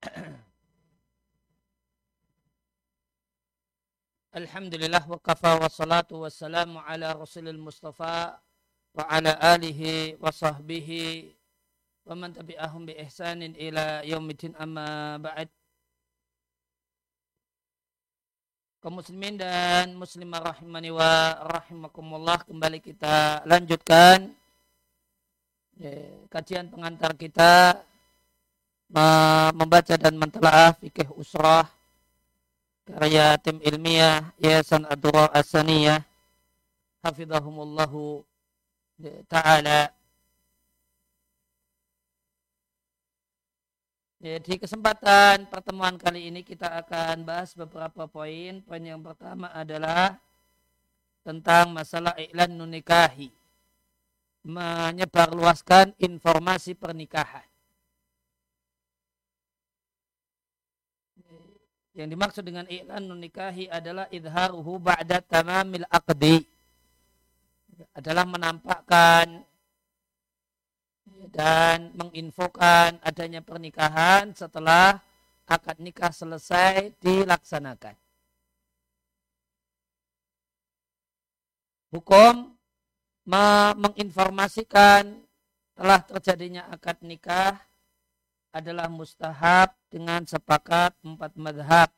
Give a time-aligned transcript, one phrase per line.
[4.32, 8.40] Alhamdulillah wa kafa wa salatu wa salamu ala rasulil mustafa
[8.96, 11.36] wa ala alihi wa sahbihi
[12.08, 15.52] wa man tabi'ahum bi ihsanin ila yaumidin amma ba'd.
[18.80, 24.32] Kaum muslimin dan muslimah rahimani wa rahimakumullah kembali kita lanjutkan
[25.76, 25.92] ya,
[26.32, 27.84] kajian pengantar kita
[29.54, 31.70] membaca dan mentelaah fikih usrah
[32.90, 36.02] karya tim ilmiah Yayasan Adwa Asaniyah
[37.06, 38.26] hafizahumullahu
[39.30, 39.94] taala
[44.20, 48.60] Ya, di kesempatan pertemuan kali ini kita akan bahas beberapa poin.
[48.60, 50.20] Poin yang pertama adalah
[51.24, 53.32] tentang masalah iklan nunikahi.
[54.44, 57.49] Menyebarluaskan informasi pernikahan.
[61.90, 66.46] Yang dimaksud dengan iklan nunikahi adalah idharuhu ba'da tamamil aqdi.
[67.96, 69.42] Adalah menampakkan
[71.34, 75.02] dan menginfokan adanya pernikahan setelah
[75.50, 77.98] akad nikah selesai dilaksanakan.
[81.90, 82.54] Hukum
[83.74, 85.10] menginformasikan
[85.74, 87.58] telah terjadinya akad nikah
[88.54, 91.90] adalah mustahab dengan sepakat empat madhab.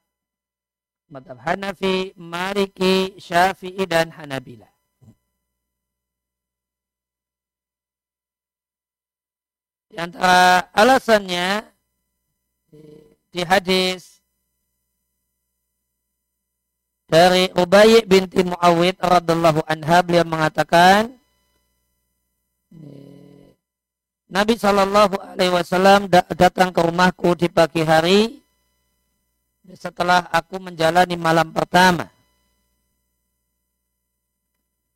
[1.13, 4.73] Madhab Hanafi, Maliki, Syafi'i, dan Hanabila.
[9.93, 11.69] Di antara alasannya
[13.29, 14.25] di hadis
[17.05, 21.13] dari Ubay binti Muawid radhiallahu anha beliau mengatakan
[24.33, 28.41] Nabi Shallallahu Alaihi Wasallam datang ke rumahku di pagi hari
[29.77, 32.09] setelah aku menjalani malam pertama.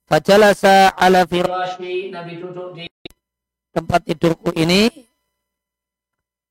[0.09, 2.89] Fajalasa ala firashi Nabi duduk di
[3.77, 4.89] tempat tidurku ini.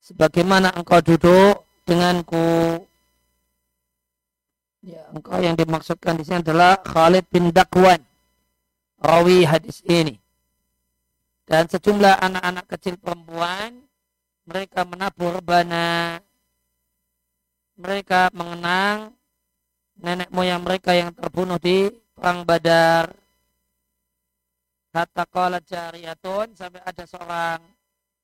[0.06, 2.86] Sebagaimana engkau duduk denganku.
[4.86, 7.98] Ya engkau yang dimaksudkan di sini adalah Khalid bin Dakwan.
[9.02, 10.22] Rawi hadis ini
[11.46, 13.86] dan sejumlah anak-anak kecil perempuan
[14.46, 16.18] mereka menabur bana.
[17.78, 19.14] Mereka mengenang
[20.02, 21.86] nenek moyang mereka yang terbunuh di
[22.18, 23.14] perang Badar.
[24.90, 27.60] Kata qala jariyatun sampai ada seorang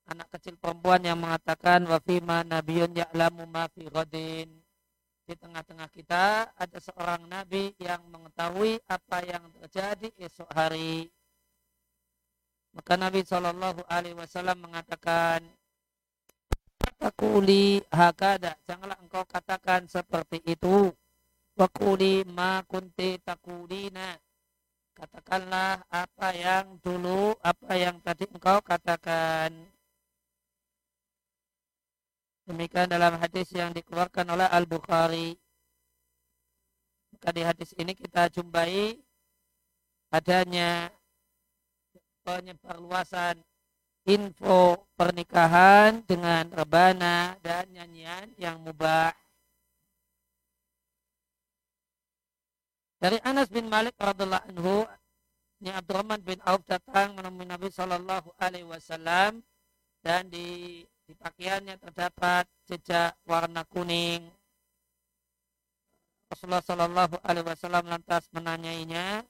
[0.09, 3.87] anak kecil perempuan yang mengatakan wa fima nabiyun ya'lamu ma fi
[5.22, 11.06] di tengah-tengah kita ada seorang nabi yang mengetahui apa yang terjadi esok hari
[12.72, 15.45] maka Nabi Shallallahu Alaihi Wasallam mengatakan,
[17.03, 20.95] Takuli hakada, janganlah engkau katakan seperti itu.
[21.59, 24.15] Wakuli ma kunti takulina.
[24.95, 29.51] Katakanlah apa yang dulu, apa yang tadi engkau katakan.
[32.47, 35.34] Demikian dalam hadis yang dikeluarkan oleh Al-Bukhari.
[37.18, 38.95] Maka di hadis ini kita jumpai
[40.15, 40.86] adanya
[42.22, 43.39] penyebarluasan
[44.07, 49.15] info pernikahan dengan rebana dan nyanyian yang mubah.
[53.03, 54.86] Dari Anas bin Malik radhiallahu anhu,
[55.63, 59.47] Ni Abdurrahman bin Auf datang menemui Nabi Shallallahu Alaihi Wasallam
[60.03, 64.27] dan di, di pakaiannya terdapat jejak warna kuning.
[66.27, 69.22] Rasulullah Shallallahu Alaihi Wasallam lantas menanyainya,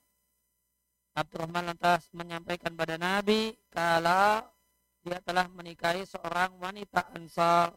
[1.13, 4.41] Abdurrahman lantas menyampaikan pada Nabi kalau
[5.05, 7.77] dia telah menikahi seorang wanita Ansar.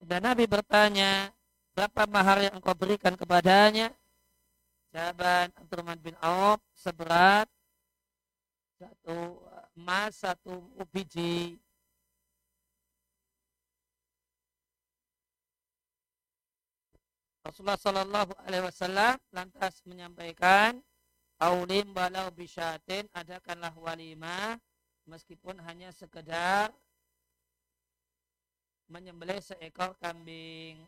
[0.00, 1.32] Dan Nabi bertanya,
[1.72, 3.92] berapa mahar yang engkau berikan kepadanya?
[4.90, 7.46] Jawaban Abdurrahman bin Auf seberat
[8.80, 9.38] satu
[9.76, 11.60] emas, satu biji
[17.40, 20.76] Rasulullah Shallallahu Alaihi Wasallam lantas menyampaikan
[21.40, 24.60] Aulim balau bisyatin adakanlah walimah
[25.08, 26.68] meskipun hanya sekedar
[28.92, 30.84] menyembelih seekor kambing.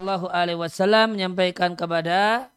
[0.00, 2.48] Shallallahu Alaihi Wasallam menyampaikan kepada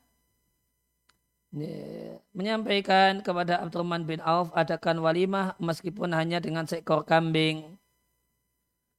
[2.32, 7.76] menyampaikan kepada Abdurrahman bin Auf adakan walimah meskipun hanya dengan seekor kambing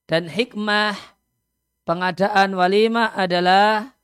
[0.05, 0.93] dan hikmah
[1.83, 3.95] pengadaan walimah adalah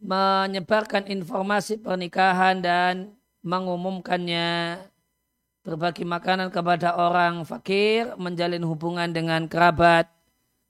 [0.00, 3.12] menyebarkan informasi pernikahan dan
[3.44, 4.80] mengumumkannya
[5.60, 10.08] berbagi makanan kepada orang fakir, menjalin hubungan dengan kerabat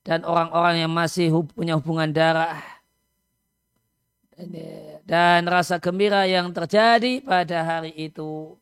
[0.02, 2.58] dan orang-orang yang masih punya hubungan darah.
[5.04, 8.59] Dan rasa gembira yang terjadi pada hari itu.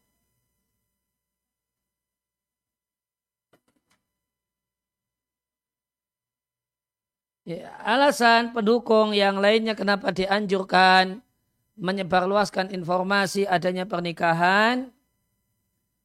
[7.49, 11.25] Ya, alasan pendukung yang lainnya kenapa dianjurkan
[11.81, 14.93] menyebarluaskan informasi adanya pernikahan,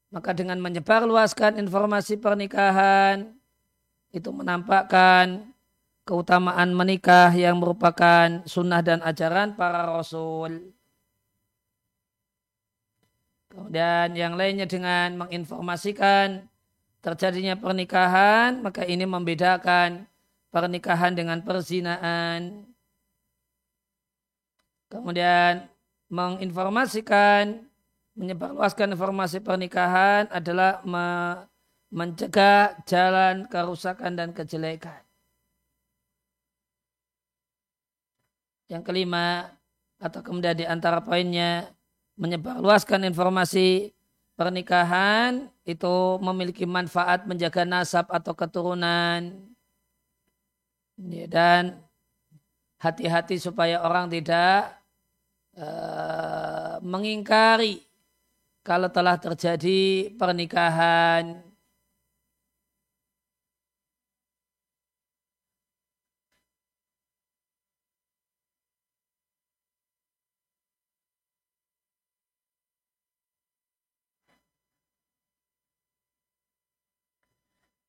[0.08, 3.36] maka dengan menyebarluaskan informasi pernikahan
[4.16, 5.52] itu menampakkan
[6.08, 10.72] keutamaan menikah yang merupakan sunnah dan ajaran para rasul.
[13.52, 16.48] Kemudian yang lainnya dengan menginformasikan
[17.04, 20.08] terjadinya pernikahan, maka ini membedakan
[20.54, 22.70] pernikahan dengan perzinaan.
[24.94, 25.66] Kemudian
[26.14, 27.66] menginformasikan,
[28.14, 31.08] menyebarluaskan informasi pernikahan adalah me
[31.94, 35.02] mencegah jalan kerusakan dan kejelekan.
[38.66, 39.54] Yang kelima,
[40.02, 41.70] atau kemudian di antara poinnya,
[42.18, 43.94] menyebarluaskan informasi
[44.34, 49.53] pernikahan itu memiliki manfaat menjaga nasab atau keturunan
[51.00, 51.80] dan
[52.84, 54.76] hati-hati supaya orang tidak
[55.56, 57.80] uh, mengingkari
[58.64, 61.44] kalau telah terjadi pernikahan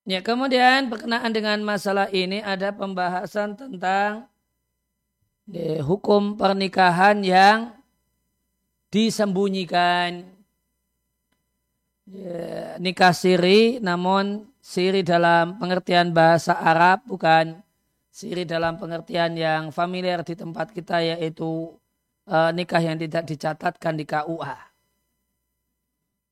[0.05, 4.29] Ya, kemudian berkenaan dengan masalah ini ada pembahasan tentang
[5.49, 7.73] ya, hukum pernikahan yang
[8.93, 10.29] disembunyikan.
[12.05, 17.65] Ya, nikah siri namun siri dalam pengertian bahasa Arab bukan
[18.12, 21.73] siri dalam pengertian yang familiar di tempat kita yaitu
[22.29, 24.57] uh, nikah yang tidak dicatatkan di KUA.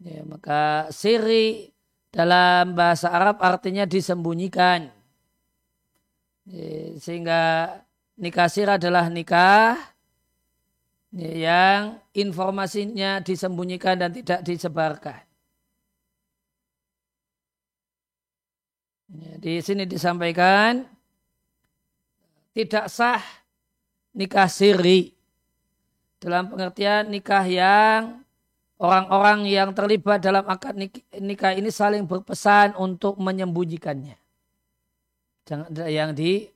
[0.05, 1.72] Ya, maka siri
[2.13, 4.93] dalam bahasa Arab artinya disembunyikan.
[7.01, 7.73] Sehingga
[8.21, 9.81] nikah sir adalah nikah
[11.13, 15.25] yang informasinya disembunyikan dan tidak disebarkan.
[19.13, 20.89] Di sini disampaikan
[22.57, 23.21] tidak sah
[24.17, 25.13] nikah siri
[26.17, 28.22] dalam pengertian nikah yang
[28.83, 30.75] orang-orang yang terlibat dalam akad
[31.15, 34.19] nikah ini saling berpesan untuk menyembunyikannya.
[35.47, 36.51] Jangan ada yang di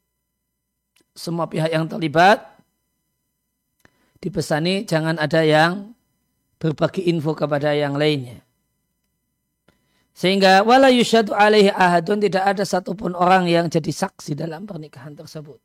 [1.14, 2.45] semua pihak yang terlibat
[4.18, 5.95] dipesani jangan ada yang
[6.59, 8.42] berbagi info kepada yang lainnya.
[10.16, 15.61] Sehingga wala yusyadu alaihi ahadun tidak ada satupun orang yang jadi saksi dalam pernikahan tersebut.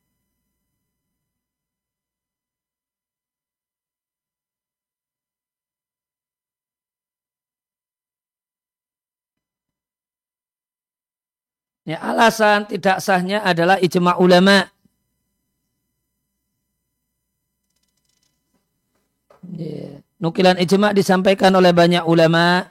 [11.81, 14.69] Ya, alasan tidak sahnya adalah ijma ulama.
[19.57, 22.69] Ya, nukilan ijma disampaikan oleh banyak ulama.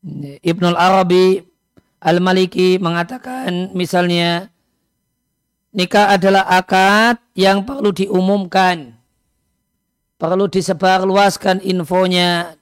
[0.00, 1.44] Ya, Ibnul Arabi
[2.00, 4.48] Al-Maliki mengatakan misalnya
[5.76, 8.96] nikah adalah akad yang perlu diumumkan.
[10.16, 12.56] Perlu disebarluaskan infonya.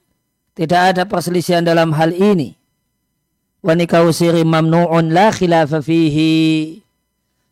[0.52, 2.61] Tidak ada perselisihan dalam hal ini
[3.62, 6.82] wa nikahu siri mamnu'un la khilafa fihi.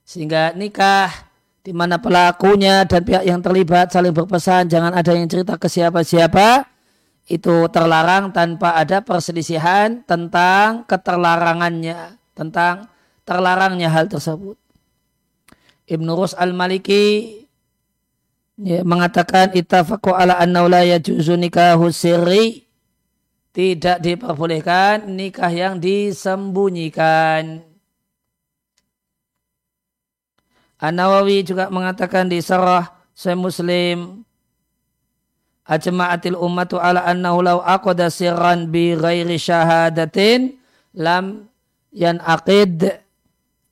[0.03, 1.31] Sehingga nikah
[1.63, 6.67] di mana pelakunya dan pihak yang terlibat saling berpesan jangan ada yang cerita ke siapa-siapa
[7.31, 12.91] itu terlarang tanpa ada perselisihan tentang keterlarangannya tentang
[13.23, 14.59] terlarangnya hal tersebut.
[15.87, 17.39] Ibnu Rus al-Maliki
[18.59, 22.67] ya, mengatakan ittafaqu ala anna la yajuzu nikahu sirri
[23.51, 27.67] tidak diperbolehkan nikah yang disembunyikan.
[30.81, 34.25] An-Nawawi juga mengatakan di sarah Sahih Muslim
[35.71, 40.59] Ajma'atil ummatu ala annahu law aqada sirran bi ghairi syahadatin
[40.97, 41.47] lam
[41.95, 42.99] yan aqid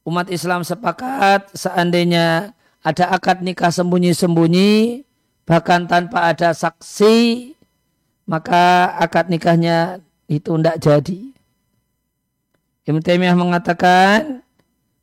[0.06, 2.54] umat Islam sepakat seandainya
[2.86, 5.02] ada akad nikah sembunyi-sembunyi
[5.42, 7.50] bahkan tanpa ada saksi
[8.28, 11.20] maka akad nikahnya itu tidak jadi.
[12.84, 14.44] Ibn Taimiyah mengatakan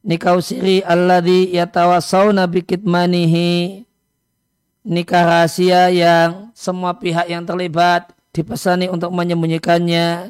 [0.05, 3.82] nikah siri alladhi yatawasawna bikitmanihi.
[4.86, 10.29] Nikah rahasia yang semua pihak yang terlibat dipesani untuk menyembunyikannya.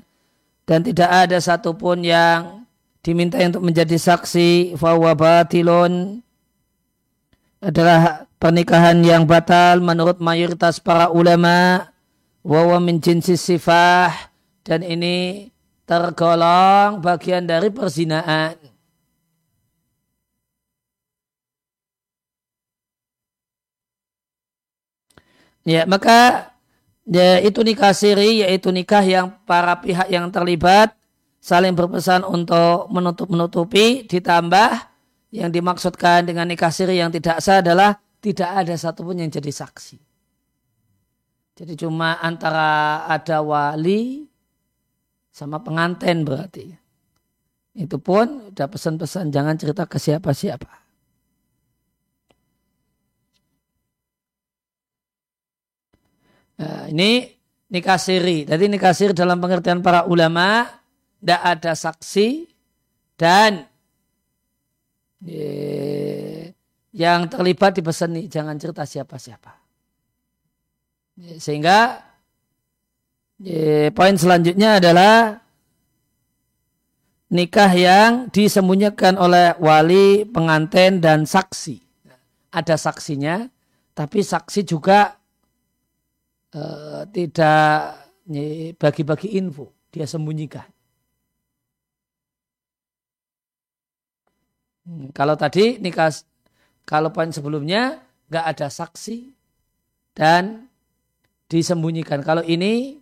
[0.64, 2.64] Dan tidak ada satupun yang
[3.04, 6.24] diminta untuk menjadi saksi fahuwa batilun.
[7.60, 11.92] Adalah pernikahan yang batal menurut mayoritas para ulama
[12.46, 14.14] wawa min jinsi sifah
[14.62, 15.50] dan ini
[15.90, 18.54] tergolong bagian dari perzinaan.
[25.66, 26.54] Ya, maka
[27.10, 30.94] ya, itu nikah siri yaitu nikah yang para pihak yang terlibat
[31.42, 34.70] saling berpesan untuk menutup-menutupi ditambah
[35.34, 40.05] yang dimaksudkan dengan nikah siri yang tidak sah adalah tidak ada satupun yang jadi saksi.
[41.56, 44.28] Jadi cuma antara ada wali
[45.32, 46.68] sama pengantin berarti.
[47.76, 50.72] Itu pun udah pesan-pesan jangan cerita ke siapa-siapa.
[56.56, 57.36] Nah, ini
[57.72, 58.48] nikah siri.
[58.48, 60.68] Jadi nikah siri dalam pengertian para ulama
[61.20, 62.48] tidak ada saksi
[63.16, 63.68] dan
[66.96, 69.65] yang terlibat di pesan ini jangan cerita siapa-siapa.
[71.16, 72.04] Sehingga
[73.96, 75.40] poin selanjutnya adalah
[77.32, 81.80] nikah yang disembunyikan oleh wali, pengantin dan saksi.
[82.52, 83.48] Ada saksinya,
[83.96, 85.20] tapi saksi juga
[86.56, 88.00] Eh, tidak
[88.80, 90.64] bagi-bagi info, dia sembunyikan.
[94.88, 96.16] Hmm, kalau tadi nikah,
[96.88, 98.00] kalau poin sebelumnya
[98.32, 99.36] nggak ada saksi
[100.16, 100.72] dan
[101.56, 102.20] disembunyikan.
[102.20, 103.00] Kalau ini,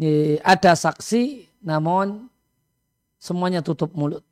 [0.00, 2.32] ini ada saksi, namun
[3.20, 4.24] semuanya tutup mulut.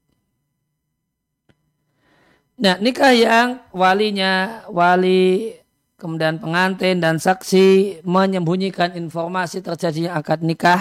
[2.62, 5.56] Nah nikah yang walinya wali
[5.98, 10.80] kemudian pengantin dan saksi menyembunyikan informasi terjadinya akad nikah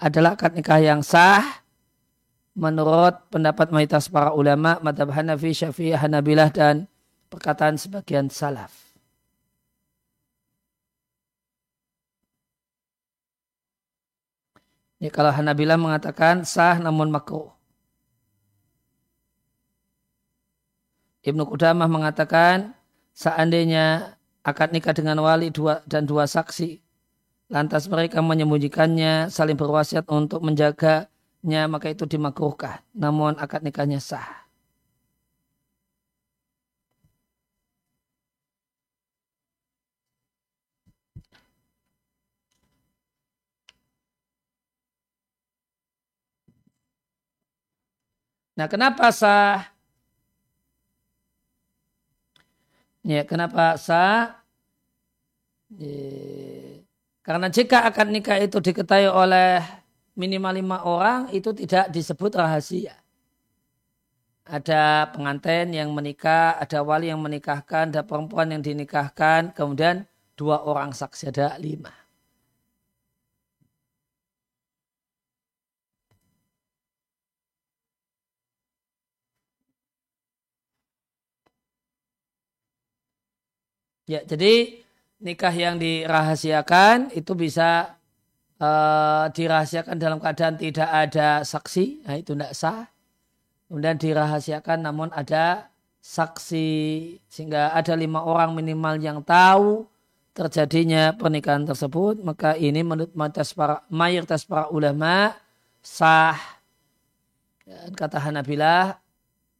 [0.00, 1.64] adalah akad nikah yang sah
[2.54, 6.86] menurut pendapat mayoritas para ulama madhab Hanafi, Syafi'i, Hanabilah dan
[7.30, 8.83] perkataan sebagian salaf.
[15.04, 17.52] Ya, kalau Hanabilah mengatakan sah namun makruh.
[21.20, 22.72] Ibnu Qudamah mengatakan
[23.12, 26.80] seandainya akad nikah dengan wali dua dan dua saksi,
[27.52, 32.80] lantas mereka menyembunyikannya, saling berwasiat untuk menjaganya, maka itu dimakruhkan.
[32.96, 34.43] Namun akad nikahnya sah.
[48.54, 49.66] Nah, kenapa sah?
[53.02, 54.38] Ya, kenapa sah?
[55.74, 56.78] Ya,
[57.26, 59.58] karena jika akad nikah itu diketahui oleh
[60.14, 62.94] minimal lima orang, itu tidak disebut rahasia.
[64.44, 70.04] Ada pengantin yang menikah, ada wali yang menikahkan, ada perempuan yang dinikahkan, kemudian
[70.36, 72.03] dua orang saksi, ada lima.
[84.04, 84.84] Ya, jadi
[85.24, 87.96] nikah yang dirahasiakan itu bisa
[88.60, 92.84] uh, dirahasiakan dalam keadaan tidak ada saksi, nah itu tidak sah.
[93.68, 95.72] Kemudian dirahasiakan namun ada
[96.04, 96.68] saksi
[97.32, 99.88] sehingga ada lima orang minimal yang tahu
[100.36, 105.32] terjadinya pernikahan tersebut maka ini menurut mayoritas para, mayoritas para ulama
[105.80, 106.36] sah
[107.64, 109.00] dan kata Hanabilah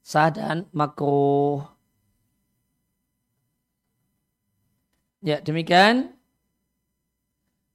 [0.05, 1.74] sah dan makruh.
[5.25, 6.13] Ya, demikian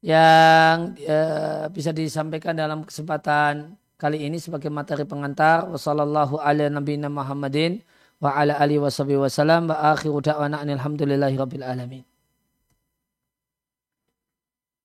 [0.05, 5.65] yang ya, bisa disampaikan dalam kesempatan kali ini sebagai materi pengantar.
[5.65, 7.81] Wassalamualaikum ala Muhammadin
[8.21, 12.05] wa ala alihi wasallam wa akhiru da'wana alhamdulillahi rabbil alamin.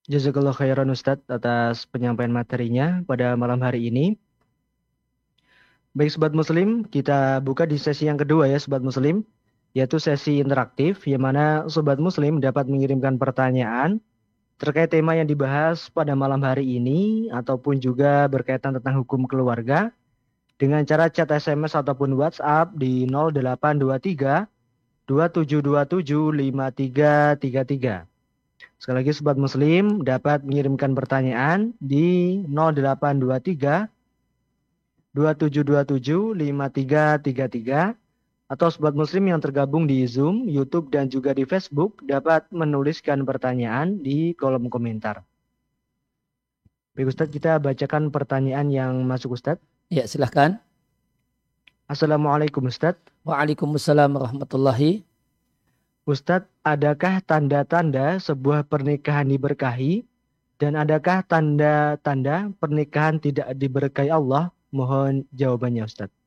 [0.08, 4.16] Jazakallah khairan Ustaz atas penyampaian materinya pada malam hari ini.
[5.92, 9.20] Baik Sobat Muslim, kita buka di sesi yang kedua ya Sobat Muslim
[9.74, 13.98] yaitu sesi interaktif yang mana sobat muslim dapat mengirimkan pertanyaan
[14.54, 19.90] terkait tema yang dibahas pada malam hari ini ataupun juga berkaitan tentang hukum keluarga
[20.54, 24.46] dengan cara chat SMS ataupun WhatsApp di 0823
[25.10, 28.06] 2727 5333.
[28.78, 33.90] Sekali lagi sobat muslim dapat mengirimkan pertanyaan di 0823
[35.18, 38.03] 2727 5333
[38.54, 43.98] atau sobat muslim yang tergabung di Zoom, YouTube dan juga di Facebook dapat menuliskan pertanyaan
[43.98, 45.26] di kolom komentar.
[46.94, 49.58] Baik Ustadz, kita bacakan pertanyaan yang masuk Ustadz.
[49.90, 50.62] Ya, silahkan.
[51.90, 53.02] Assalamualaikum Ustadz.
[53.26, 55.02] Waalaikumsalam warahmatullahi.
[56.06, 60.06] Ustadz, adakah tanda-tanda sebuah pernikahan diberkahi
[60.62, 64.54] dan adakah tanda-tanda pernikahan tidak diberkahi Allah?
[64.70, 66.23] Mohon jawabannya Ustadz.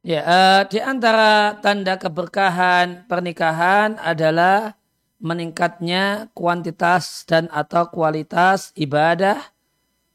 [0.00, 4.72] Ya, uh, di antara tanda keberkahan pernikahan adalah
[5.20, 9.36] meningkatnya kuantitas dan atau kualitas ibadah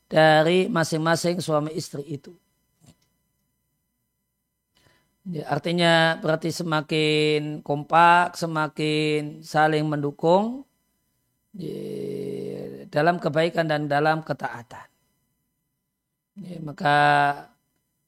[0.10, 2.34] dari masing-masing suami istri itu.
[5.30, 10.66] Ya, artinya berarti semakin kompak, semakin saling mendukung
[11.54, 14.90] ya, dalam kebaikan dan dalam ketaatan.
[16.42, 16.98] Ya, maka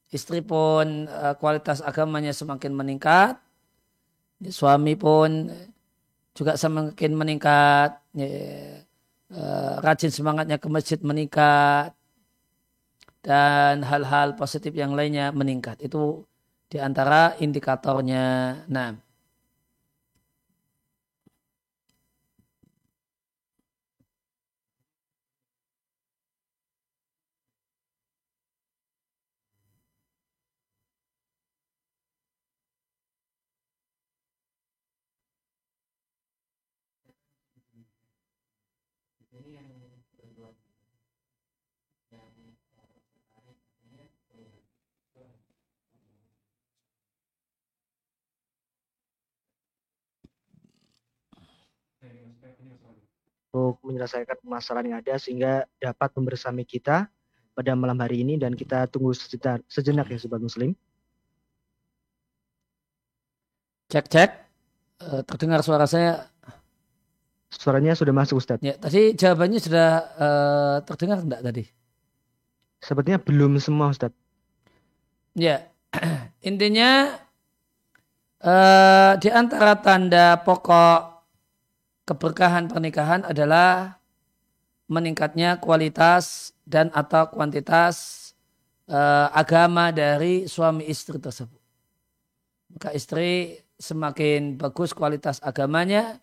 [0.08, 3.36] istri pun uh, kualitas agamanya semakin meningkat,
[4.48, 5.52] suami pun
[6.32, 8.28] juga semakin meningkat, ya,
[9.34, 11.92] uh, rajin semangatnya ke masjid meningkat,
[13.20, 15.82] dan hal-hal positif yang lainnya meningkat.
[15.82, 16.24] Itu
[16.70, 18.62] di antara indikatornya.
[18.70, 18.94] Nah,
[53.48, 57.08] untuk menyelesaikan permasalahan yang ada sehingga dapat membersami kita
[57.56, 60.76] pada malam hari ini dan kita tunggu sejenak, sejenak ya sobat muslim.
[63.88, 64.30] Cek cek,
[65.02, 66.28] uh, terdengar suara saya.
[67.48, 68.60] Suaranya sudah masuk Ustadz.
[68.60, 69.88] Ya, tadi jawabannya sudah
[70.20, 71.64] uh, terdengar enggak tadi?
[72.78, 74.14] Sepertinya belum semua Ustadz.
[75.32, 75.66] Ya,
[76.44, 77.16] intinya
[78.44, 81.17] uh, di antara tanda pokok
[82.08, 84.00] keberkahan pernikahan adalah
[84.88, 88.32] meningkatnya kualitas dan atau kuantitas
[88.88, 91.60] uh, agama dari suami istri tersebut.
[92.72, 96.16] Maka istri semakin bagus kualitas agamanya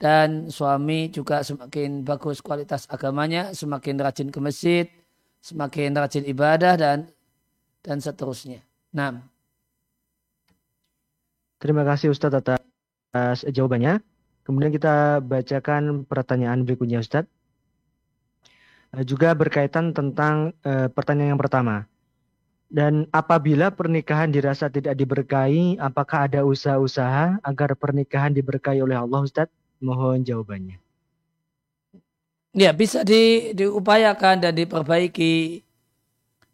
[0.00, 4.88] dan suami juga semakin bagus kualitas agamanya, semakin rajin ke masjid,
[5.44, 6.98] semakin rajin ibadah dan
[7.84, 8.64] dan seterusnya.
[8.96, 9.20] Nah.
[11.60, 14.09] Terima kasih Ustadz atas jawabannya.
[14.44, 17.30] Kemudian kita bacakan pertanyaan berikutnya Ustadz.
[18.90, 21.86] Eh, juga berkaitan tentang uh, pertanyaan yang pertama.
[22.70, 29.54] Dan apabila pernikahan dirasa tidak diberkahi, apakah ada usaha-usaha agar pernikahan diberkahi oleh Allah Ustadz?
[29.82, 30.78] Mohon jawabannya.
[32.50, 35.62] Ya bisa di, diupayakan dan diperbaiki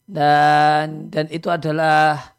[0.06, 2.36] dan dan itu adalah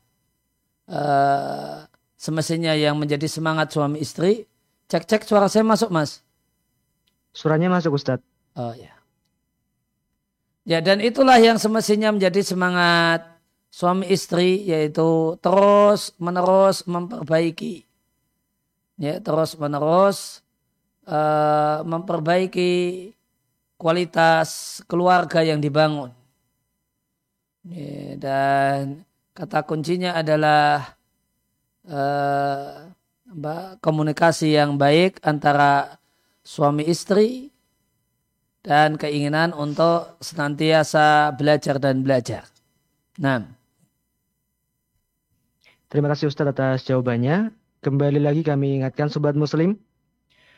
[0.87, 1.83] uh,
[2.15, 4.45] semestinya yang menjadi semangat suami istri
[4.87, 6.23] Cek cek suara saya masuk mas.
[7.35, 8.23] Suaranya masuk Ustadz.
[8.55, 8.95] Oh ya.
[10.67, 13.23] Ya dan itulah yang semestinya menjadi semangat
[13.67, 17.83] suami istri yaitu terus menerus memperbaiki.
[18.95, 20.41] Ya terus menerus
[21.03, 23.11] uh, memperbaiki
[23.77, 26.11] kualitas keluarga yang dibangun.
[27.67, 29.03] Ya, dan
[29.35, 30.95] kata kuncinya adalah
[31.83, 32.86] uh,
[33.83, 35.99] komunikasi yang baik antara
[36.47, 37.51] suami istri
[38.63, 42.47] dan keinginan untuk senantiasa belajar dan belajar.
[43.19, 43.47] Nah.
[45.87, 47.55] Terima kasih Ustadz atas jawabannya.
[47.79, 49.79] Kembali lagi kami ingatkan Sobat Muslim.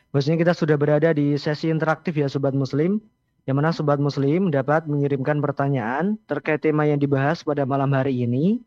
[0.09, 2.97] Bahwasanya kita sudah berada di sesi interaktif ya Sobat Muslim.
[3.45, 8.57] Yang mana Sobat Muslim dapat mengirimkan pertanyaan terkait tema yang dibahas pada malam hari ini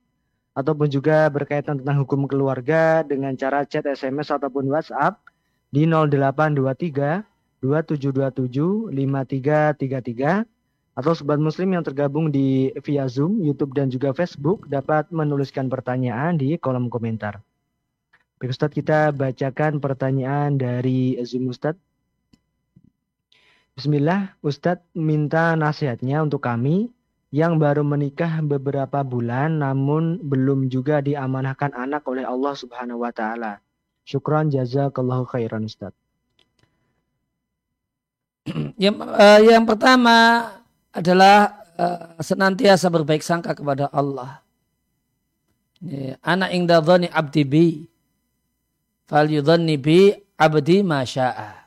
[0.52, 5.16] ataupun juga berkaitan tentang hukum keluarga dengan cara chat SMS ataupun WhatsApp
[5.72, 7.24] di 0823
[7.64, 10.44] 2727 5333
[10.92, 16.36] atau sobat muslim yang tergabung di via Zoom, YouTube dan juga Facebook dapat menuliskan pertanyaan
[16.36, 17.40] di kolom komentar.
[18.36, 21.80] Baik Ustadz kita bacakan pertanyaan dari Zoom Ustadz.
[23.72, 26.92] Bismillah, Ustadz minta nasihatnya untuk kami
[27.32, 33.64] yang baru menikah beberapa bulan namun belum juga diamanahkan anak oleh Allah Subhanahu wa taala.
[34.04, 35.96] Syukran jazakallahu khairan Ustaz.
[38.76, 40.44] yang, uh, yang pertama
[40.92, 44.44] adalah uh, senantiasa berbaik sangka kepada Allah.
[46.22, 47.66] Anak ingda dhani abdi bi
[49.08, 51.58] fal yudhanni bi abdi masya'a.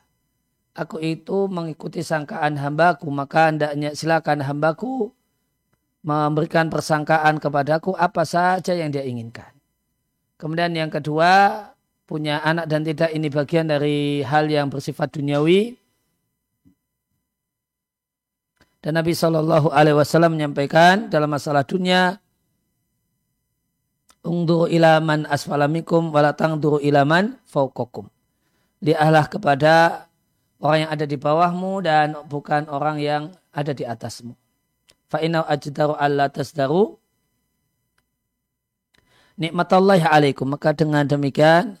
[0.76, 5.16] aku itu mengikuti sangkaan hambaku, maka hendaknya silakan hambaku
[6.06, 9.50] memberikan persangkaan kepadaku apa saja yang dia inginkan.
[10.38, 11.66] Kemudian yang kedua,
[12.06, 15.74] punya anak dan tidak ini bagian dari hal yang bersifat duniawi.
[18.78, 22.22] Dan Nabi Shallallahu Alaihi Wasallam menyampaikan dalam masalah dunia,
[24.26, 28.10] Ungdur ilaman asfalamikum walatang duru ilaman faukokum.
[28.82, 29.74] Lihatlah kepada
[30.58, 33.22] orang yang ada di bawahmu dan bukan orang yang
[33.54, 34.34] ada di atasmu.
[35.06, 36.98] Fa'inau ajdaru alla tasdaru
[39.38, 40.50] nikmatallahi alaikum.
[40.50, 41.78] Maka dengan demikian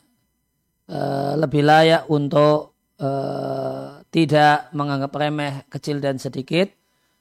[0.88, 6.70] uh, lebih layak untuk uh, tidak menganggap remeh kecil dan sedikit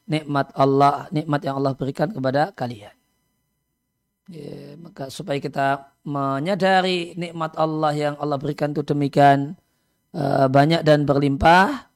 [0.05, 2.93] nikmat Allah, nikmat yang Allah berikan kepada kalian.
[4.25, 9.53] Ya, maka supaya kita menyadari nikmat Allah yang Allah berikan itu demikian
[10.17, 11.89] uh, banyak dan berlimpah,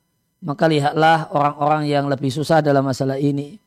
[0.46, 3.58] maka lihatlah orang-orang yang lebih susah dalam masalah ini.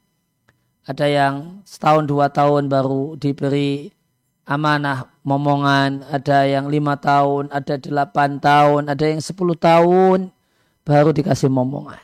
[0.83, 3.95] Ada yang setahun dua tahun baru diberi
[4.43, 10.35] amanah momongan, ada yang lima tahun, ada delapan tahun, ada yang sepuluh tahun
[10.83, 12.03] baru dikasih momongan.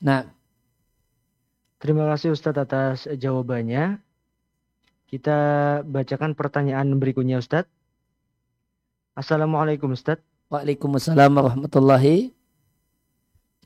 [0.00, 0.24] Nah,
[1.76, 4.00] terima kasih Ustadz atas jawabannya.
[5.04, 5.38] Kita
[5.84, 7.68] bacakan pertanyaan berikutnya Ustadz.
[9.12, 10.24] Assalamualaikum Ustadz.
[10.48, 12.32] Waalaikumsalam warahmatullahi.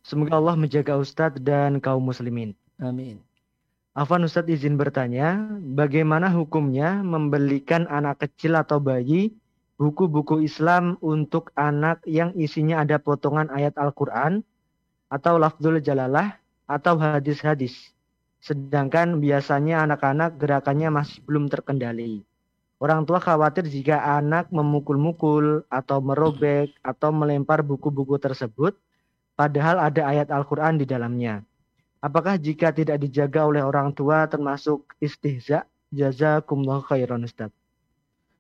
[0.03, 2.59] Semoga Allah menjaga Ustadz dan kaum muslimin.
[2.83, 3.28] Amin.
[3.99, 9.35] Afan izin bertanya, bagaimana hukumnya membelikan anak kecil atau bayi
[9.75, 14.47] buku-buku Islam untuk anak yang isinya ada potongan ayat Al-Quran
[15.11, 16.39] atau lafzul jalalah
[16.71, 17.91] atau hadis-hadis
[18.39, 22.23] Sedangkan biasanya anak-anak gerakannya masih belum terkendali.
[22.79, 28.79] Orang tua khawatir jika anak memukul-mukul atau merobek atau melempar buku-buku tersebut
[29.35, 31.43] padahal ada ayat Al-Quran di dalamnya.
[31.99, 35.67] Apakah jika tidak dijaga oleh orang tua termasuk istihza?
[35.89, 37.51] Jazakumullah khairan Ustaz.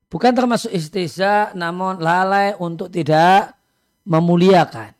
[0.08, 3.56] Bukan termasuk istihza namun lalai untuk tidak
[4.04, 4.92] memuliakan.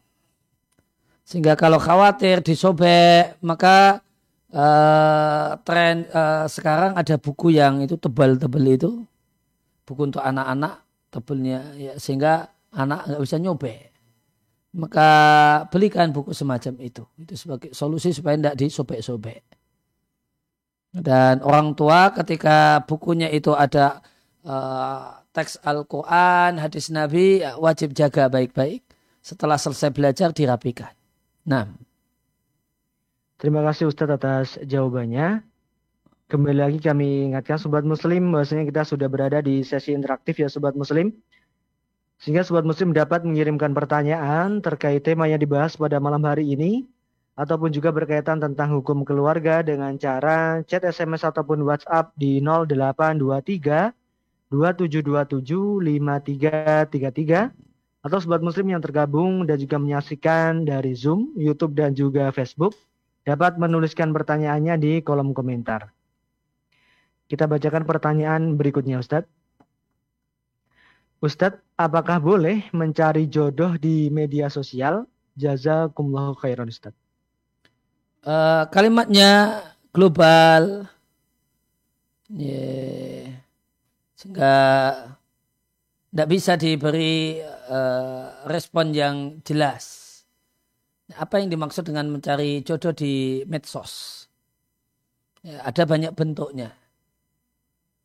[1.29, 4.01] Sehingga kalau khawatir disobek maka
[4.53, 9.05] uh, tren uh, sekarang ada buku yang itu tebal-tebal itu
[9.85, 13.81] buku untuk anak-anak tebelnya ya sehingga anak nggak bisa nyobek
[14.75, 15.11] maka
[15.73, 19.43] belikan buku semacam itu itu sebagai solusi supaya tidak disobek-sobek
[20.93, 24.01] dan orang tua ketika bukunya itu ada
[24.43, 28.81] uh, teks Al-Quran, hadis Nabi ya wajib jaga baik-baik
[29.21, 30.91] setelah selesai belajar dirapikan.
[31.45, 31.69] Nah,
[33.39, 35.47] Terima kasih Ustadz atas jawabannya.
[36.27, 40.75] Kembali lagi kami ingatkan Sobat Muslim bahwasanya kita sudah berada di sesi interaktif ya Sobat
[40.75, 41.15] Muslim.
[42.19, 46.83] Sehingga Sobat Muslim dapat mengirimkan pertanyaan terkait tema yang dibahas pada malam hari ini.
[47.39, 53.95] Ataupun juga berkaitan tentang hukum keluarga dengan cara chat SMS ataupun WhatsApp di 0823
[54.51, 57.55] 2727 5333
[58.03, 62.75] atau Sobat Muslim yang tergabung dan juga menyaksikan dari Zoom, YouTube dan juga Facebook
[63.23, 65.95] dapat menuliskan pertanyaannya di kolom komentar.
[67.31, 69.38] Kita bacakan pertanyaan berikutnya Ustadz.
[71.19, 75.07] Ustadz, apakah boleh mencari jodoh di media sosial?
[75.35, 76.99] Jazakumullahu khairan Ustadz.
[78.23, 80.87] Uh, kalimatnya global.
[82.31, 83.43] Yeah.
[84.19, 84.57] Sehingga
[86.11, 87.39] tidak bisa diberi
[87.71, 90.09] uh, respon yang jelas
[91.17, 94.25] apa yang dimaksud dengan mencari jodoh di medsos?
[95.41, 96.77] Ya, ada banyak bentuknya.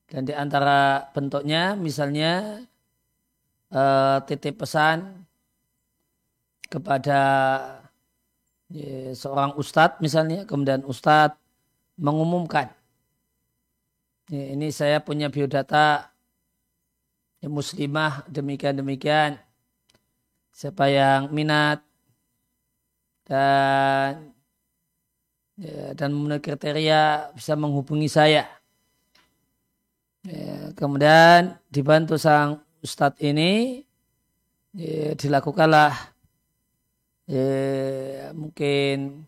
[0.08, 2.64] Dan di antara bentuknya misalnya
[3.74, 5.26] uh, titip pesan
[6.70, 7.22] kepada
[8.70, 11.38] ya, seorang ustadz misalnya, kemudian ustadz
[11.98, 12.70] mengumumkan.
[14.32, 16.10] Ya, ini saya punya biodata
[17.44, 19.38] ya, muslimah demikian-demikian.
[20.54, 21.82] Siapa yang minat
[23.26, 24.34] dan
[25.58, 28.46] ya, dan memenuhi kriteria bisa menghubungi saya.
[30.24, 33.82] Ya, kemudian dibantu sang ustadz ini
[34.76, 35.96] ya, dilakukanlah
[37.26, 37.50] ya,
[38.36, 39.24] mungkin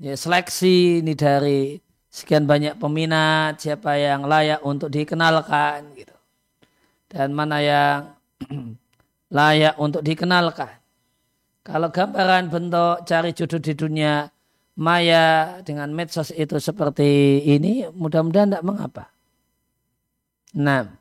[0.00, 1.76] ya, seleksi ini dari
[2.10, 6.16] sekian banyak peminat siapa yang layak untuk dikenalkan gitu
[7.06, 7.98] dan mana yang
[9.38, 10.80] layak untuk dikenalkan
[11.60, 14.26] kalau gambaran bentuk cari jodoh di dunia
[14.80, 19.04] maya dengan medsos itu seperti ini, mudah-mudahan tidak mengapa.
[20.56, 20.99] Nah.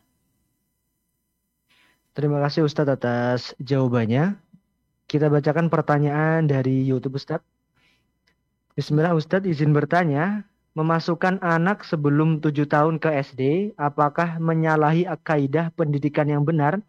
[2.19, 4.36] Terima kasih Ustadz atas jawabannya.
[5.08, 7.47] kita bacakan pertanyaan dari YouTube Ustadz.
[8.75, 10.43] Bismillah Ustadz izin bertanya,
[10.75, 13.41] memasukkan anak sebelum tujuh tahun ke SD,
[13.79, 16.84] apakah menyalahi kaidah pendidikan yang benar?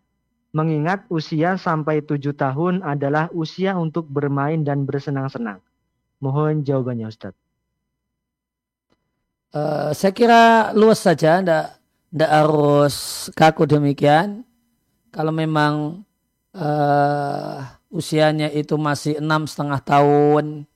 [0.51, 5.63] Mengingat usia sampai tujuh tahun adalah usia untuk bermain dan bersenang-senang.
[6.19, 7.39] Mohon jawabannya Ustadz.
[9.55, 11.79] Uh, saya kira luas saja, tidak
[12.11, 14.50] tidak harus kaku demikian.
[15.11, 16.03] Kalau memang
[16.55, 17.59] uh,
[17.91, 20.71] usianya itu masih enam setengah tahun,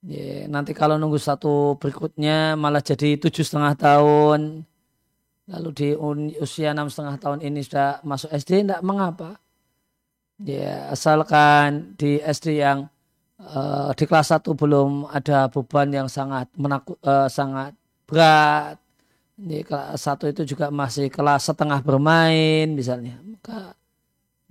[0.00, 4.64] Ya, nanti kalau nunggu satu berikutnya malah jadi tujuh setengah tahun.
[5.50, 5.88] Lalu di
[6.40, 9.36] usia enam setengah tahun ini sudah masuk SD, tidak mengapa.
[10.40, 12.88] Ya, asalkan di SD yang
[13.44, 17.76] uh, di kelas satu belum ada beban yang sangat menakut, uh, sangat
[18.08, 18.80] berat.
[19.40, 23.16] Di kelas satu itu juga masih kelas setengah bermain misalnya.
[23.24, 23.72] Maka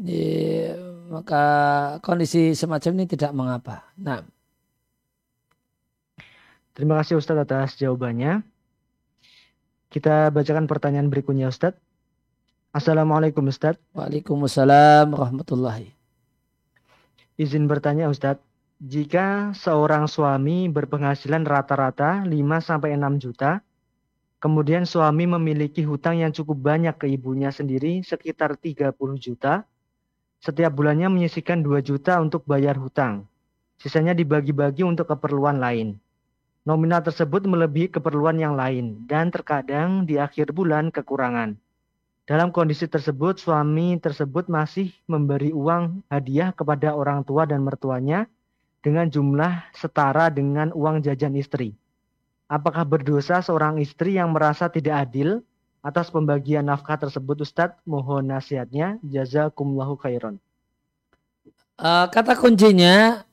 [0.01, 0.73] ya,
[1.13, 1.45] maka
[2.01, 3.85] kondisi semacam ini tidak mengapa.
[4.01, 4.25] Nah,
[6.79, 8.39] Terima kasih Ustadz atas jawabannya.
[9.91, 11.75] Kita bacakan pertanyaan berikutnya Ustadz.
[12.71, 13.83] Assalamualaikum Ustadz.
[13.91, 15.91] Waalaikumsalam warahmatullahi.
[17.35, 18.39] Izin bertanya Ustadz,
[18.79, 23.59] jika seorang suami berpenghasilan rata-rata 5-6 juta,
[24.39, 29.67] kemudian suami memiliki hutang yang cukup banyak ke ibunya sendiri sekitar 30 juta,
[30.39, 33.27] setiap bulannya menyisikan 2 juta untuk bayar hutang.
[33.79, 35.99] Sisanya dibagi-bagi untuk keperluan lain.
[36.67, 41.55] Nominal tersebut melebihi keperluan yang lain dan terkadang di akhir bulan kekurangan.
[42.27, 48.29] Dalam kondisi tersebut, suami tersebut masih memberi uang hadiah kepada orang tua dan mertuanya
[48.85, 51.73] dengan jumlah setara dengan uang jajan istri.
[52.49, 55.45] Apakah berdosa seorang istri yang merasa tidak adil
[55.85, 57.77] atas pembagian nafkah tersebut Ustadz?
[57.85, 58.97] Mohon nasihatnya.
[59.05, 60.41] Jazakumullahu khairan.
[61.77, 63.23] Uh, kata kuncinya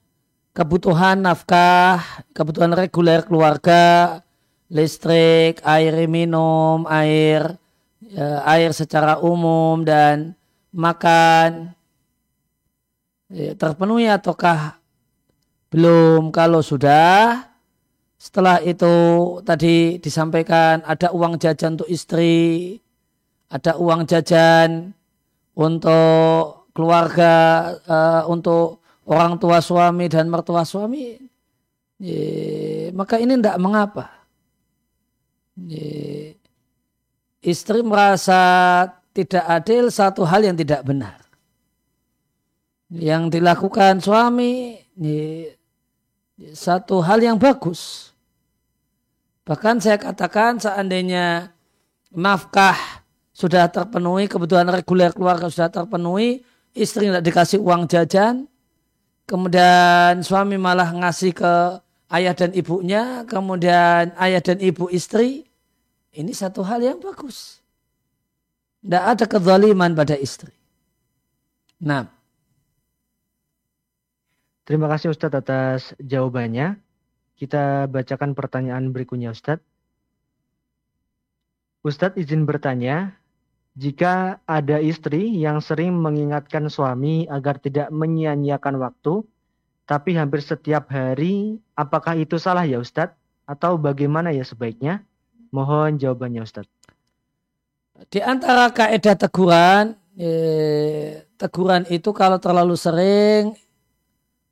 [0.53, 2.05] kebutuhan nafkah,
[2.37, 4.21] kebutuhan reguler keluarga,
[4.69, 7.57] listrik, air minum, air
[8.05, 10.37] ya, air secara umum dan
[10.71, 11.75] makan
[13.33, 14.79] ya, terpenuhi ataukah
[15.73, 16.31] belum?
[16.31, 17.46] Kalau sudah,
[18.27, 18.91] setelah itu
[19.47, 22.75] tadi disampaikan ada uang jajan untuk istri,
[23.47, 24.91] ada uang jajan
[25.55, 31.15] untuk keluarga, uh, untuk orang tua suami dan mertua suami,
[32.99, 34.11] maka ini tidak mengapa.
[37.47, 38.43] Istri merasa
[39.15, 41.23] tidak adil satu hal yang tidak benar.
[42.91, 45.55] Yang dilakukan suami ye,
[46.53, 48.13] satu hal yang bagus.
[49.47, 51.55] Bahkan saya katakan seandainya
[52.11, 52.75] nafkah
[53.31, 56.43] sudah terpenuhi, kebutuhan reguler keluarga sudah terpenuhi,
[56.75, 58.51] istri tidak dikasih uang jajan,
[59.23, 61.53] kemudian suami malah ngasih ke
[62.11, 65.47] ayah dan ibunya, kemudian ayah dan ibu istri,
[66.11, 67.63] ini satu hal yang bagus.
[68.83, 70.51] Tidak ada kezaliman pada istri.
[71.79, 72.11] Nah.
[74.67, 76.86] Terima kasih Ustadz atas jawabannya.
[77.37, 79.61] Kita bacakan pertanyaan berikutnya Ustadz.
[81.85, 83.15] Ustadz izin bertanya,
[83.77, 89.21] jika ada istri yang sering mengingatkan suami agar tidak menyia-nyiakan waktu,
[89.85, 93.15] tapi hampir setiap hari, apakah itu salah ya Ustadz?
[93.47, 95.05] Atau bagaimana ya sebaiknya?
[95.53, 96.73] Mohon jawabannya Ustadz.
[98.09, 103.55] Di antara kaidah teguran, eh, teguran itu kalau terlalu sering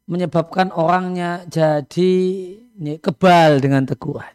[0.04, 2.12] menyebabkan orangnya jadi
[3.00, 4.34] kebal dengan teguran.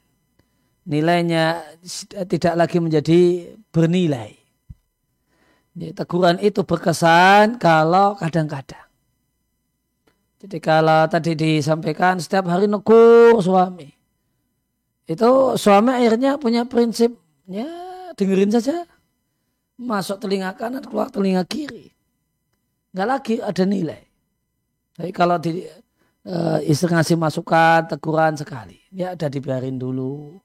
[0.90, 1.62] Nilainya
[2.26, 4.34] tidak lagi menjadi bernilai.
[5.94, 8.90] Teguran itu berkesan kalau kadang-kadang.
[10.40, 13.92] Jadi kalau tadi disampaikan setiap hari negur suami.
[15.06, 17.14] Itu suami akhirnya punya prinsip,
[17.46, 17.70] ya
[18.18, 18.88] dengerin saja.
[19.78, 21.94] Masuk telinga kanan, keluar telinga kiri.
[22.92, 24.09] Nggak lagi ada nilai.
[25.00, 25.64] Tapi kalau di,
[26.28, 28.84] uh, istri ngasih masukan, teguran sekali.
[28.92, 30.36] Ya ada dibiarin dulu.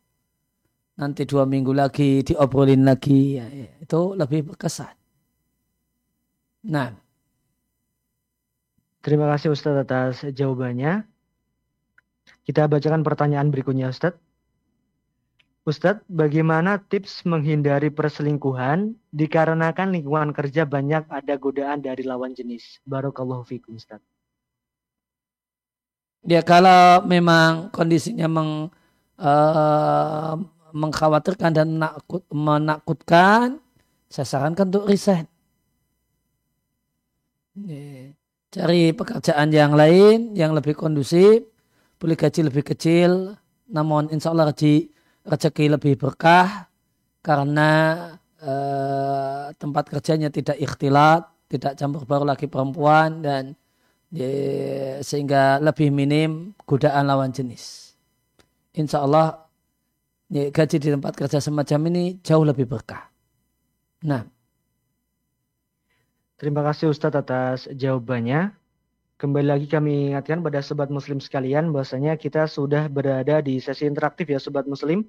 [0.95, 3.43] Nanti dua minggu lagi diobrolin lagi.
[3.43, 3.75] Ya, ya.
[3.83, 4.95] Itu lebih berkesan.
[6.71, 6.95] Nah.
[9.03, 11.03] Terima kasih Ustadz atas jawabannya.
[12.47, 14.23] Kita bacakan pertanyaan berikutnya Ustadz.
[15.67, 22.79] Ustadz, bagaimana tips menghindari perselingkuhan dikarenakan lingkungan kerja banyak ada godaan dari lawan jenis?
[22.87, 24.13] Barokallahu fikum Ustadz.
[26.24, 28.72] Ya kalau memang kondisinya meng,
[29.20, 30.34] uh,
[30.72, 33.60] mengkhawatirkan dan menakut, menakutkan,
[34.08, 35.28] saya sarankan untuk resign.
[38.50, 41.44] cari pekerjaan yang lain yang lebih kondusif,
[42.00, 43.37] boleh gaji lebih kecil,
[43.68, 46.66] namun insya Allah rezeki, lebih berkah
[47.22, 47.70] karena
[48.42, 53.54] eh, tempat kerjanya tidak ikhtilat, tidak campur baru lagi perempuan dan
[55.03, 57.94] sehingga lebih minim godaan lawan jenis.
[58.74, 59.42] Insya Allah
[60.31, 63.11] gaji di tempat kerja semacam ini jauh lebih berkah.
[64.07, 64.27] Nah.
[66.35, 68.50] Terima kasih Ustadz atas jawabannya.
[69.14, 74.27] Kembali lagi kami ingatkan pada sobat muslim sekalian bahwasanya kita sudah berada di sesi interaktif
[74.27, 75.07] ya sobat muslim.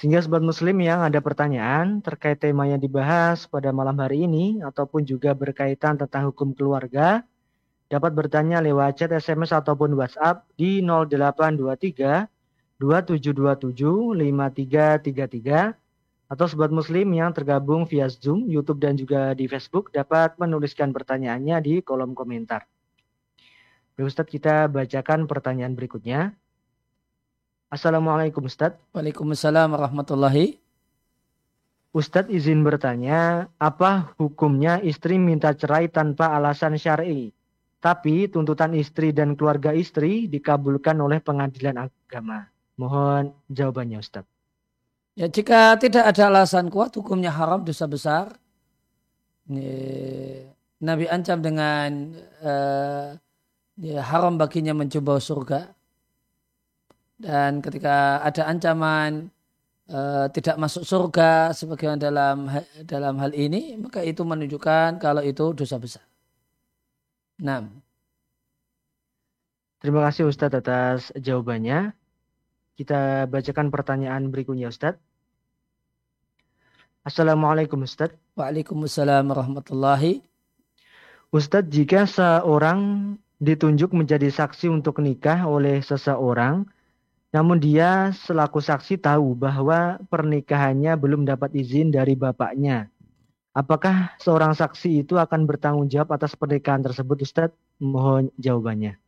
[0.00, 5.04] Sehingga sobat muslim yang ada pertanyaan terkait tema yang dibahas pada malam hari ini ataupun
[5.04, 7.22] juga berkaitan tentang hukum keluarga
[7.88, 12.28] dapat bertanya lewat chat SMS ataupun WhatsApp di 0823
[12.80, 15.76] 2727 5333
[16.24, 21.56] atau sobat muslim yang tergabung via Zoom, YouTube dan juga di Facebook dapat menuliskan pertanyaannya
[21.60, 22.64] di kolom komentar.
[23.94, 26.34] Baik Ustadz, kita bacakan pertanyaan berikutnya.
[27.70, 28.78] Assalamualaikum Ustadz.
[28.94, 30.62] Waalaikumsalam warahmatullahi.
[31.94, 37.33] Ustadz izin bertanya, apa hukumnya istri minta cerai tanpa alasan syar'i?
[37.84, 42.48] Tapi tuntutan istri dan keluarga istri dikabulkan oleh pengadilan agama.
[42.80, 44.32] Mohon jawabannya Ustadz.
[45.20, 48.40] Ya, jika tidak ada alasan kuat, hukumnya haram, dosa besar.
[50.80, 53.20] Nabi ancam dengan uh,
[53.76, 55.60] ya, haram baginya mencoba surga.
[57.20, 59.28] Dan ketika ada ancaman
[59.92, 62.48] uh, tidak masuk surga sebagaimana dalam
[62.88, 66.13] dalam hal ini, maka itu menunjukkan kalau itu dosa besar.
[67.40, 67.66] Nah.
[69.82, 71.92] Terima kasih Ustadz atas jawabannya.
[72.74, 75.02] Kita bacakan pertanyaan berikutnya Ustadz.
[77.04, 78.16] Assalamualaikum Ustadz.
[78.32, 80.24] Waalaikumsalam warahmatullahi.
[81.34, 86.64] Ustadz, jika seorang ditunjuk menjadi saksi untuk nikah oleh seseorang,
[87.34, 92.93] namun dia selaku saksi tahu bahwa pernikahannya belum dapat izin dari bapaknya.
[93.54, 97.54] Apakah seorang saksi itu akan bertanggung jawab atas pernikahan tersebut, Ustadz?
[97.78, 98.98] Mohon jawabannya.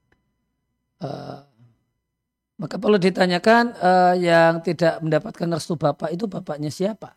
[1.02, 1.42] Uh,
[2.56, 7.12] maka perlu ditanyakan uh, yang tidak mendapatkan restu bapak itu bapaknya siapa?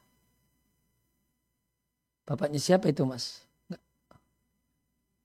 [2.28, 3.46] Bapaknya siapa itu mas?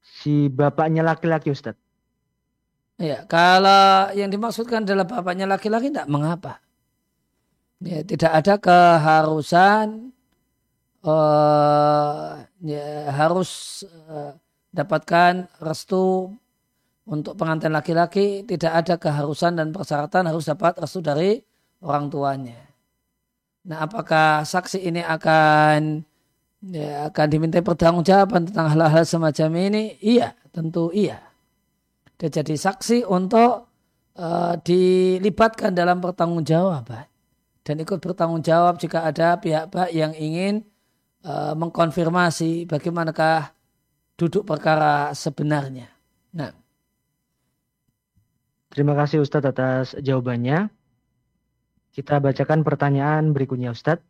[0.04, 1.74] Si bapaknya laki-laki Ustaz.
[2.94, 6.62] Ya, kalau yang dimaksudkan adalah bapaknya laki-laki tidak mengapa.
[7.82, 10.13] Ya, tidak ada keharusan
[11.04, 14.34] uh, ya, harus uh,
[14.74, 16.32] dapatkan restu
[17.04, 21.38] untuk pengantin laki-laki tidak ada keharusan dan persyaratan harus dapat restu dari
[21.84, 22.58] orang tuanya.
[23.64, 26.04] Nah, apakah saksi ini akan
[26.68, 30.00] ya, akan diminta pertanggungjawaban tentang hal-hal semacam ini?
[30.00, 31.20] Iya, tentu iya.
[32.16, 33.68] Dia jadi saksi untuk
[34.16, 37.08] uh, dilibatkan dalam pertanggungjawaban
[37.64, 40.64] dan ikut bertanggung jawab jika ada pihak-pihak yang ingin
[41.24, 43.50] uh, mengkonfirmasi bagaimanakah
[44.14, 45.90] duduk perkara sebenarnya.
[46.36, 46.54] Nah,
[48.74, 50.66] Terima kasih Ustadz atas jawabannya.
[51.94, 54.02] Kita bacakan pertanyaan berikutnya Ustadz.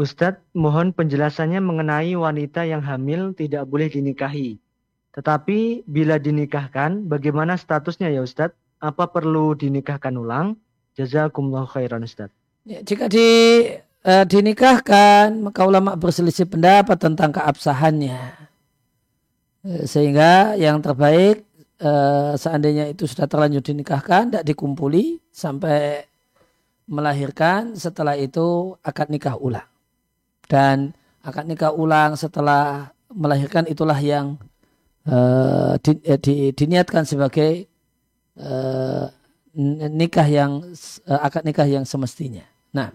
[0.00, 4.56] Ustadz, mohon penjelasannya mengenai wanita yang hamil tidak boleh dinikahi.
[5.12, 8.56] Tetapi bila dinikahkan, bagaimana statusnya ya Ustadz?
[8.80, 10.56] Apa perlu dinikahkan ulang?
[10.96, 12.32] Jazakumullah khairan Ustadz.
[12.64, 13.28] Ya, jika di,
[14.04, 18.20] uh, dinikahkan, maka ulama berselisih pendapat tentang keabsahannya.
[19.66, 26.02] Eh, sehingga yang terbaik Eh, seandainya itu sudah terlanjur dinikahkan, tidak dikumpuli sampai
[26.90, 29.62] melahirkan, setelah itu akad nikah ulang.
[30.50, 30.90] Dan
[31.22, 34.42] akad nikah ulang setelah melahirkan itulah yang
[35.06, 37.70] uh, di, eh, di, diniatkan sebagai
[38.42, 39.06] uh,
[39.94, 40.66] nikah yang
[41.06, 42.42] uh, akad nikah yang semestinya.
[42.74, 42.90] Nah,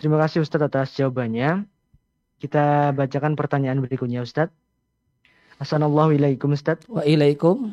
[0.00, 1.68] terima kasih Ustadz atas jawabannya.
[2.40, 4.56] Kita bacakan pertanyaan berikutnya Ustadz.
[5.60, 6.80] Assalamualaikum Ustaz.
[6.88, 7.68] Waalaikum.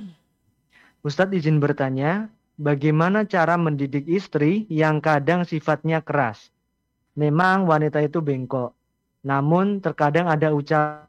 [1.07, 2.27] Ustadz izin bertanya,
[2.59, 6.51] bagaimana cara mendidik istri yang kadang sifatnya keras?
[7.15, 8.75] Memang wanita itu bengkok,
[9.23, 11.06] namun terkadang ada ucapan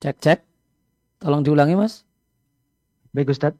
[0.00, 0.40] Cek, cek.
[1.20, 2.08] Tolong diulangi, Mas.
[3.12, 3.52] Baik, Ustaz.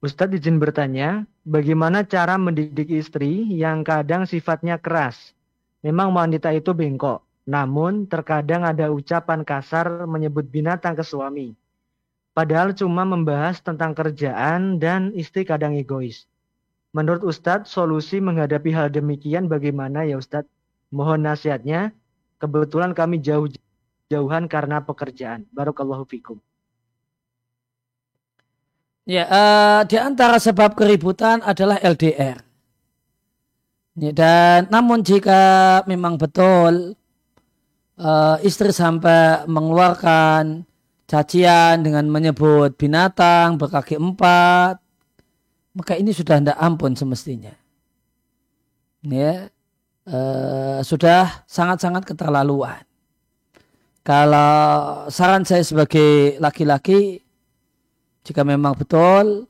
[0.00, 5.34] Ustadz izin bertanya, bagaimana cara mendidik istri yang kadang sifatnya keras?
[5.82, 11.52] Memang wanita itu bengkok, namun terkadang ada ucapan kasar menyebut binatang ke suami.
[12.32, 16.24] Padahal cuma membahas tentang kerjaan dan istri kadang egois.
[16.94, 20.48] Menurut Ustadz, solusi menghadapi hal demikian bagaimana ya Ustadz?
[20.94, 21.92] Mohon nasihatnya.
[22.40, 25.44] Kebetulan kami jauh-jauhan karena pekerjaan.
[25.52, 26.40] Barakallahu fikum.
[29.04, 32.40] Ya, uh, di antara sebab keributan adalah LDR.
[33.98, 36.94] Ya, dan namun jika memang betul
[38.00, 40.64] uh, istri sampai mengeluarkan
[41.10, 44.78] cacian dengan menyebut binatang berkaki empat,
[45.74, 47.52] maka ini sudah tidak ampun semestinya.
[49.02, 49.50] Ya,
[50.10, 52.82] uh, sudah sangat-sangat keterlaluan.
[54.02, 57.22] Kalau saran saya sebagai laki-laki,
[58.26, 59.46] jika memang betul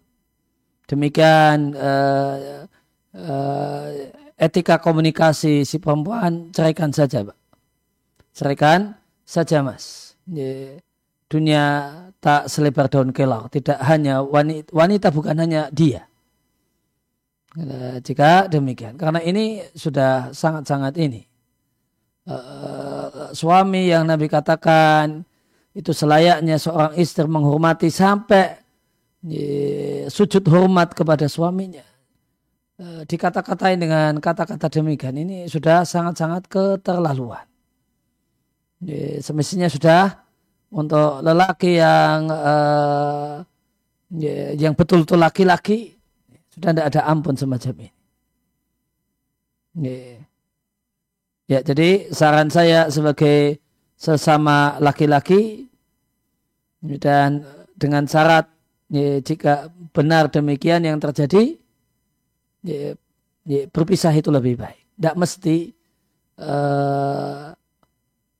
[0.90, 2.66] demikian uh,
[3.14, 3.86] uh,
[4.34, 7.38] etika komunikasi si perempuan ceraikan saja pak.
[8.34, 10.14] Ceraikan saja mas.
[11.30, 13.46] Dunia tak selebar daun kelor.
[13.54, 16.09] Tidak hanya wanita, wanita bukan hanya dia
[18.06, 21.26] jika demikian karena ini sudah sangat-sangat ini
[22.30, 25.26] uh, suami yang Nabi katakan
[25.74, 28.58] itu selayaknya seorang istri menghormati sampai
[30.08, 31.84] sujud hormat kepada suaminya
[32.80, 37.44] dikata-katain dengan kata-kata demikian ini sudah sangat-sangat keterlaluan.
[39.20, 40.16] Semestinya sudah
[40.72, 42.32] untuk lelaki yang
[44.56, 45.99] yang betul-betul laki-laki
[46.60, 47.88] sudah tidak ada ampun semacam ini.
[51.48, 53.56] Ya, jadi saran saya sebagai
[53.96, 55.72] sesama laki-laki
[56.84, 57.48] dan
[57.80, 58.44] dengan syarat
[58.92, 61.56] ya, jika benar demikian yang terjadi
[62.60, 62.92] ya,
[63.48, 64.84] ya, berpisah itu lebih baik.
[65.00, 65.72] Tidak mesti
[66.44, 67.56] uh,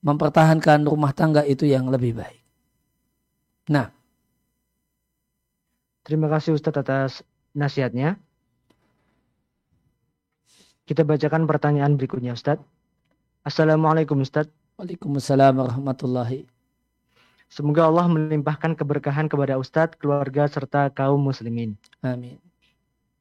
[0.05, 2.41] mempertahankan rumah tangga itu yang lebih baik.
[3.73, 3.89] Nah.
[6.01, 7.23] Terima kasih Ustadz atas
[7.57, 8.19] nasihatnya.
[10.87, 12.67] Kita bacakan pertanyaan berikutnya Ustadz
[13.41, 16.45] Assalamualaikum Ustadz Waalaikumsalam warahmatullahi.
[17.49, 21.73] Semoga Allah melimpahkan keberkahan kepada Ustadz, keluarga, serta kaum muslimin.
[22.05, 22.37] Amin.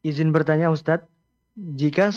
[0.04, 1.08] Izin bertanya Ustadz,
[1.56, 2.12] jika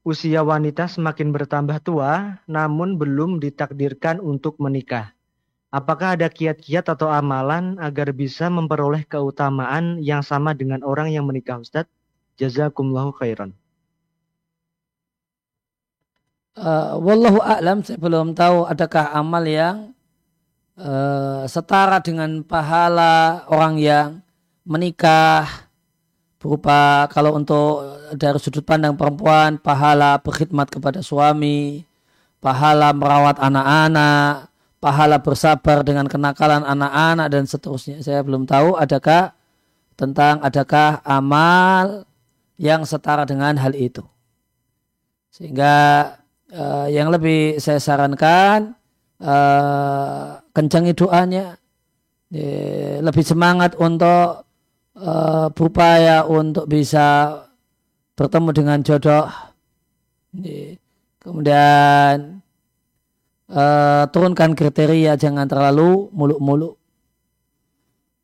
[0.00, 5.12] usia wanita semakin bertambah tua, namun belum ditakdirkan untuk menikah,
[5.72, 11.58] apakah ada kiat-kiat atau amalan agar bisa memperoleh keutamaan yang sama dengan orang yang menikah
[11.58, 11.90] Ustadz?
[12.36, 13.56] Jazakumullahu khairan.
[16.52, 19.96] Uh, wallahu a'lam, saya belum tahu adakah amal yang
[20.76, 24.08] uh, setara dengan pahala orang yang
[24.68, 25.48] menikah
[26.36, 27.80] berupa kalau untuk
[28.12, 31.88] dari sudut pandang perempuan pahala berkhidmat kepada suami,
[32.44, 34.51] pahala merawat anak-anak,
[34.82, 38.02] pahala bersabar dengan kenakalan anak-anak dan seterusnya.
[38.02, 39.30] Saya belum tahu adakah
[39.94, 42.02] tentang adakah amal
[42.58, 44.02] yang setara dengan hal itu.
[45.30, 45.74] Sehingga
[46.50, 48.74] uh, yang lebih saya sarankan
[49.22, 51.54] uh, kencangi doanya,
[52.34, 54.42] ya, lebih semangat untuk
[54.98, 57.38] uh, berupaya untuk bisa
[58.18, 59.30] bertemu dengan jodoh.
[61.22, 62.41] Kemudian
[63.52, 66.80] uh, turunkan kriteria jangan terlalu muluk-muluk.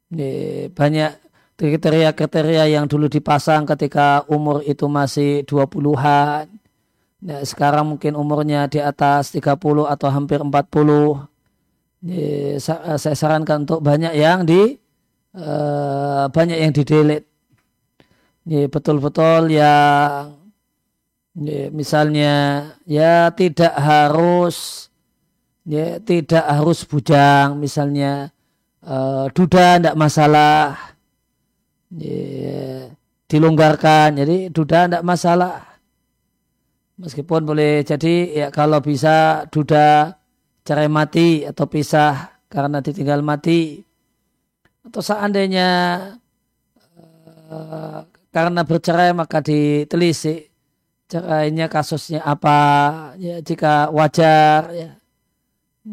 [0.08, 1.20] Ya, banyak
[1.60, 6.48] kriteria-kriteria yang dulu dipasang ketika umur itu masih 20-an.
[7.18, 11.28] Nah, sekarang mungkin umurnya di atas 30 atau hampir 40
[12.62, 14.78] saya sarankan untuk banyak yang di
[15.34, 17.26] uh, banyak yang di delete
[18.70, 20.38] betul-betul yang
[21.74, 22.34] misalnya
[22.86, 24.87] ya tidak harus
[25.68, 28.32] ya tidak harus bujang misalnya
[28.88, 30.96] uh, duda tidak masalah.
[31.88, 32.92] Ya,
[33.28, 35.64] dilonggarkan jadi duda tidak masalah.
[36.98, 40.18] Meskipun boleh jadi ya kalau bisa duda
[40.66, 43.84] cerai mati atau pisah karena ditinggal mati.
[44.82, 45.68] Atau seandainya
[47.52, 48.00] uh,
[48.32, 50.48] karena bercerai maka ditelisik
[51.08, 52.60] cerainya kasusnya apa.
[53.16, 54.88] Ya jika wajar ya,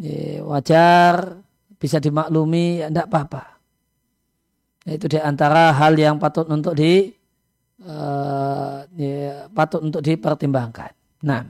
[0.02, 1.40] ya wajar
[1.80, 3.44] bisa dimaklumi ya tidak apa-apa
[4.88, 7.14] ya, itu di antara hal yang patut untuk di
[7.84, 10.92] uh, ya, patut untuk dipertimbangkan
[11.24, 11.48] nah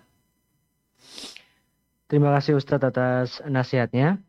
[2.05, 4.21] Terima kasih Ustadz atas nasihatnya.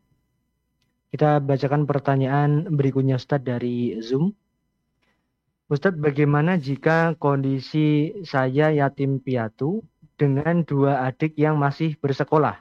[1.13, 4.33] Kita bacakan pertanyaan berikutnya Ustadz dari Zoom.
[5.69, 9.85] Ustadz, bagaimana jika kondisi saya yatim piatu
[10.17, 12.57] dengan dua adik yang masih bersekolah,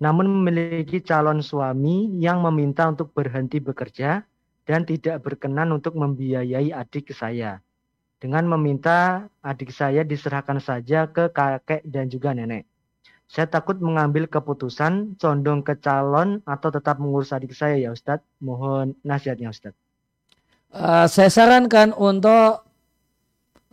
[0.00, 4.24] namun memiliki calon suami yang meminta untuk berhenti bekerja
[4.64, 7.60] dan tidak berkenan untuk membiayai adik saya,
[8.16, 12.64] dengan meminta adik saya diserahkan saja ke kakek dan juga nenek.
[13.30, 18.26] Saya takut mengambil keputusan condong ke calon atau tetap mengurus adik saya ya Ustadz.
[18.42, 19.78] Mohon nasihatnya Ustadz.
[20.74, 22.66] Uh, saya sarankan untuk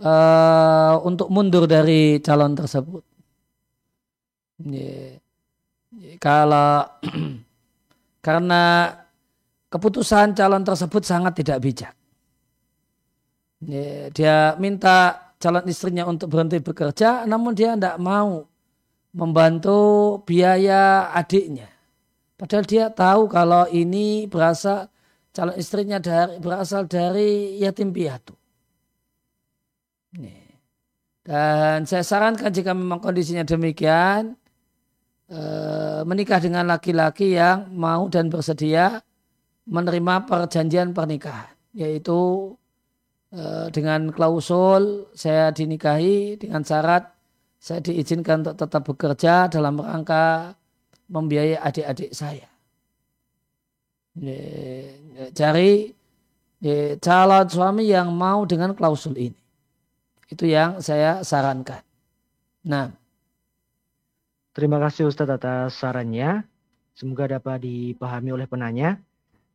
[0.01, 3.01] uh, untuk mundur dari calon tersebut.
[4.61, 5.21] Yeah.
[6.15, 6.87] Kalau
[8.25, 8.95] karena
[9.67, 11.93] keputusan calon tersebut sangat tidak bijak.
[14.15, 18.47] Dia minta calon istrinya untuk berhenti bekerja, namun dia tidak mau
[19.11, 19.79] membantu
[20.23, 21.67] biaya adiknya.
[22.37, 24.87] Padahal dia tahu kalau ini berasal
[25.33, 28.37] calon istrinya dari, berasal dari yatim piatu.
[31.27, 34.37] Dan saya sarankan jika memang kondisinya demikian,
[35.31, 39.03] eh, menikah dengan laki-laki yang mau dan bersedia
[39.67, 42.53] menerima perjanjian pernikahan, yaitu
[43.35, 47.11] eh, dengan klausul saya dinikahi dengan syarat
[47.57, 50.55] saya diizinkan untuk tetap bekerja dalam rangka
[51.09, 52.47] membiayai adik-adik saya
[55.33, 55.93] cari
[57.01, 59.41] calon suami yang mau dengan klausul ini.
[60.27, 61.81] Itu yang saya sarankan.
[62.67, 63.06] Nah.
[64.57, 66.41] Terima kasih Ustadz atas sarannya.
[66.97, 68.97] Semoga dapat dipahami oleh penanya.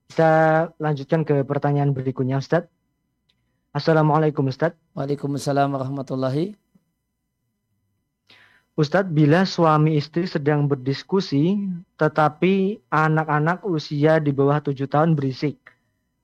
[0.06, 2.70] Kita lanjutkan ke pertanyaan berikutnya Ustadz.
[3.74, 4.78] Assalamualaikum Ustadz.
[4.94, 6.54] Waalaikumsalam warahmatullahi
[8.78, 11.58] Ustadz, bila suami istri sedang berdiskusi,
[11.98, 15.58] tetapi anak-anak usia di bawah tujuh tahun berisik,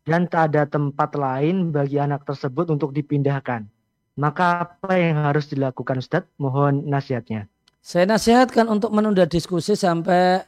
[0.07, 3.67] dan tak ada tempat lain bagi anak tersebut untuk dipindahkan,
[4.15, 6.31] maka apa yang harus dilakukan Ustadz?
[6.39, 7.51] Mohon nasihatnya.
[7.89, 10.45] Saya nasihatkan untuk menunda diskusi sampai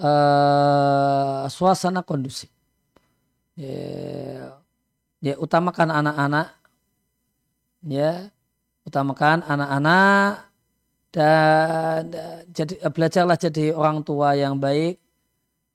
[0.00, 2.48] uh, suasana kondusif.
[3.52, 4.48] Ya,
[5.20, 6.56] ya utamakan anak-anak,
[7.84, 8.32] ya
[8.88, 10.48] utamakan anak-anak
[11.12, 12.00] dan
[12.48, 14.96] jadi belajarlah jadi orang tua yang baik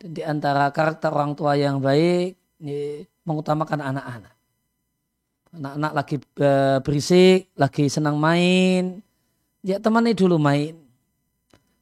[0.02, 2.34] dan di antara karakter orang tua yang baik
[2.66, 4.34] ini mengutamakan anak-anak.
[5.54, 9.06] Anak-anak lagi eh, berisik, lagi senang main,
[9.64, 10.76] ya temani dulu main.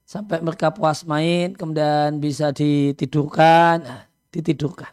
[0.07, 4.01] Sampai mereka puas main, kemudian bisa ditidurkan, nah,
[4.31, 4.87] ditidurkan.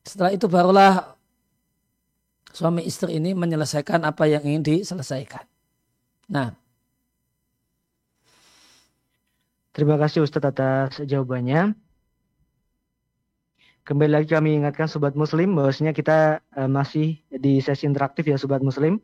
[0.00, 1.12] Setelah itu barulah
[2.48, 5.44] suami istri ini menyelesaikan apa yang ingin diselesaikan.
[6.32, 6.56] Nah,
[9.78, 11.70] Terima kasih Ustadz atas jawabannya.
[13.86, 18.58] Kembali lagi kami ingatkan Sobat Muslim bahwasanya kita uh, masih di sesi interaktif ya Sobat
[18.58, 18.98] Muslim.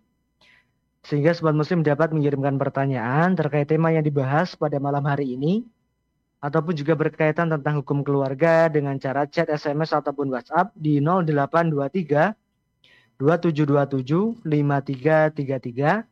[1.04, 5.68] Sehingga Sobat Muslim dapat mengirimkan pertanyaan terkait tema yang dibahas pada malam hari ini.
[6.40, 12.36] Ataupun juga berkaitan tentang hukum keluarga dengan cara chat, SMS, ataupun WhatsApp di 0823
[13.16, 16.04] 2727 5333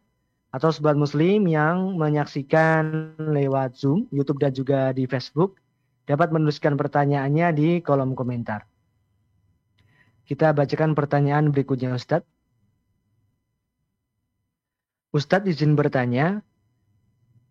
[0.52, 5.56] atau sobat muslim yang menyaksikan lewat Zoom, YouTube dan juga di Facebook
[6.04, 8.68] dapat menuliskan pertanyaannya di kolom komentar.
[10.28, 12.28] Kita bacakan pertanyaan berikutnya Ustadz.
[15.12, 16.40] Ustadz izin bertanya,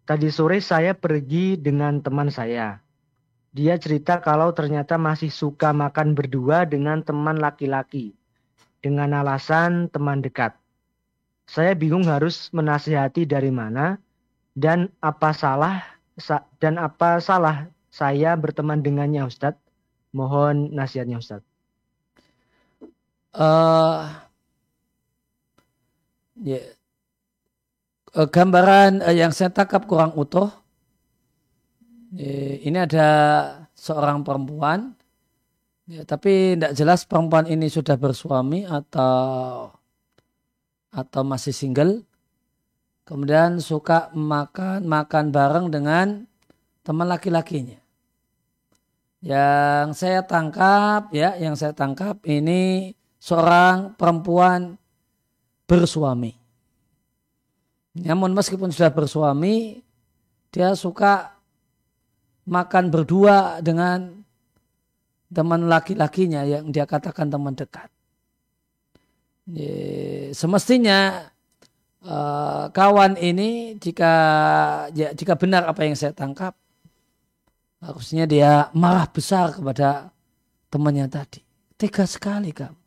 [0.10, 2.82] tadi sore saya pergi dengan teman saya.
[3.54, 8.18] Dia cerita kalau ternyata masih suka makan berdua dengan teman laki-laki
[8.82, 10.58] dengan alasan teman dekat.
[11.46, 14.02] Saya bingung harus menasihati dari mana
[14.58, 15.86] dan apa salah
[16.58, 19.62] dan apa salah saya berteman dengannya Ustadz.
[20.12, 21.46] Mohon nasihatnya Ustadz.
[23.32, 24.12] Uh,
[26.42, 26.81] ya.
[28.12, 30.52] Uh, gambaran uh, yang saya tangkap kurang utuh.
[32.12, 33.08] Uh, ini ada
[33.72, 34.92] seorang perempuan,
[35.88, 39.72] ya, tapi tidak jelas perempuan ini sudah bersuami atau
[40.92, 42.04] atau masih single,
[43.08, 46.28] kemudian suka makan makan bareng dengan
[46.84, 47.80] teman laki-lakinya.
[49.24, 52.92] Yang saya tangkap ya, yang saya tangkap ini
[53.24, 54.76] seorang perempuan
[55.64, 56.41] bersuami.
[57.92, 59.84] Namun meskipun sudah bersuami,
[60.52, 61.36] dia suka
[62.48, 64.24] makan berdua dengan
[65.32, 67.92] teman laki-lakinya yang dia katakan teman dekat.
[70.32, 71.28] Semestinya
[72.04, 74.14] uh, kawan ini jika
[74.96, 76.56] ya, jika benar apa yang saya tangkap
[77.84, 80.12] harusnya dia marah besar kepada
[80.72, 81.44] temannya tadi.
[81.76, 82.80] Tega sekali kamu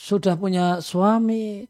[0.00, 1.68] sudah punya suami,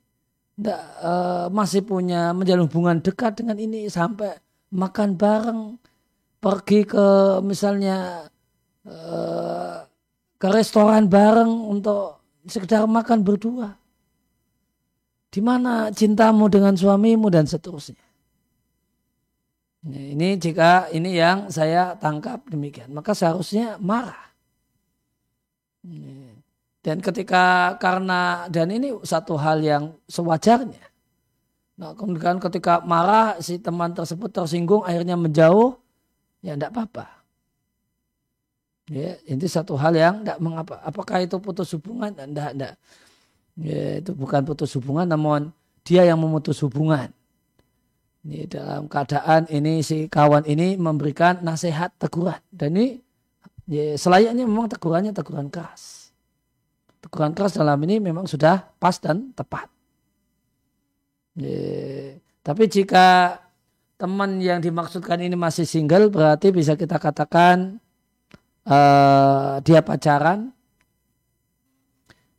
[0.54, 4.38] enggak, uh, masih punya menjalin hubungan dekat dengan ini sampai
[4.70, 5.74] makan bareng,
[6.38, 7.06] pergi ke
[7.42, 8.30] misalnya
[8.86, 9.82] uh,
[10.38, 13.74] ke restoran bareng untuk sekedar makan berdua.
[15.30, 18.02] Di mana cintamu dengan suamimu dan seterusnya.
[19.86, 24.30] Ini jika ini yang saya tangkap demikian, maka seharusnya marah.
[26.80, 30.80] Dan ketika karena dan ini satu hal yang sewajarnya.
[31.76, 35.76] Nah, kemudian ketika marah si teman tersebut tersinggung akhirnya menjauh,
[36.40, 37.04] ya tidak apa-apa.
[38.88, 40.80] Ya, ini satu hal yang tidak mengapa.
[40.82, 42.16] Apakah itu putus hubungan?
[42.16, 42.74] Tidak, tidak.
[43.60, 45.52] Ya, itu bukan putus hubungan, namun
[45.84, 47.12] dia yang memutus hubungan.
[48.24, 53.00] Ini dalam keadaan ini si kawan ini memberikan nasihat teguran dan ini
[53.64, 55.99] ya, selayaknya memang tegurannya teguran keras
[57.00, 59.66] teguran keras dalam ini memang sudah pas dan tepat.
[61.40, 62.20] Ye.
[62.40, 63.36] Tapi jika
[64.00, 67.80] teman yang dimaksudkan ini masih single berarti bisa kita katakan
[68.68, 70.52] uh, dia pacaran.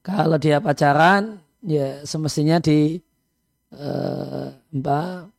[0.02, 2.98] Kalau dia pacaran ya semestinya di
[3.78, 5.30] uh, mbak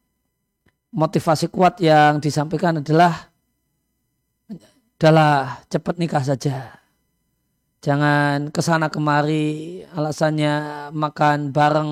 [0.95, 3.33] motivasi kuat yang disampaikan adalah
[5.03, 6.82] adalah cepat nikah saja
[7.83, 11.91] jangan ke sana kemari alasannya makan bareng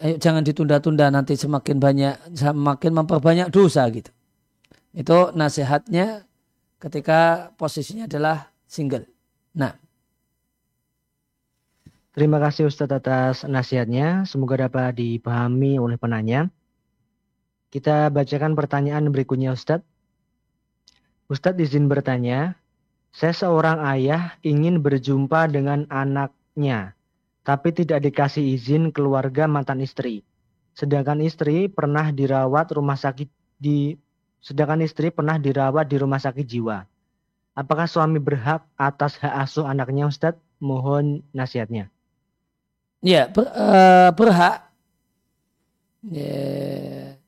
[0.00, 4.14] ayo jangan ditunda-tunda nanti semakin banyak semakin memperbanyak dosa gitu
[4.94, 6.24] itu nasihatnya
[6.78, 9.04] ketika posisinya adalah single
[9.52, 9.74] nah
[12.16, 14.24] Terima kasih Ustadz atas nasihatnya.
[14.24, 16.48] Semoga dapat dipahami oleh penanya.
[17.68, 19.84] Kita bacakan pertanyaan berikutnya Ustadz.
[21.26, 22.54] Ustadz izin bertanya,
[23.10, 26.94] saya seorang ayah ingin berjumpa dengan anaknya,
[27.42, 30.22] tapi tidak dikasih izin keluarga mantan istri.
[30.76, 33.26] Sedangkan istri pernah dirawat rumah sakit
[33.58, 33.98] di
[34.38, 36.86] sedangkan istri pernah dirawat di rumah sakit jiwa.
[37.56, 40.38] Apakah suami berhak atas hak asuh anaknya Ustadz?
[40.60, 41.88] Mohon nasihatnya.
[43.00, 44.68] Ya, ber, uh, berhak.
[46.06, 47.18] Ya,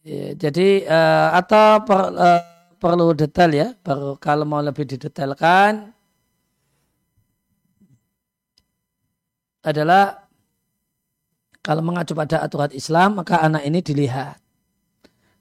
[0.00, 3.68] ya, jadi uh, atau per, uh, perlu detail ya.
[3.82, 5.92] Baru kalau mau lebih didetailkan
[9.66, 10.24] adalah
[11.60, 14.40] kalau mengacu pada aturan Islam maka anak ini dilihat.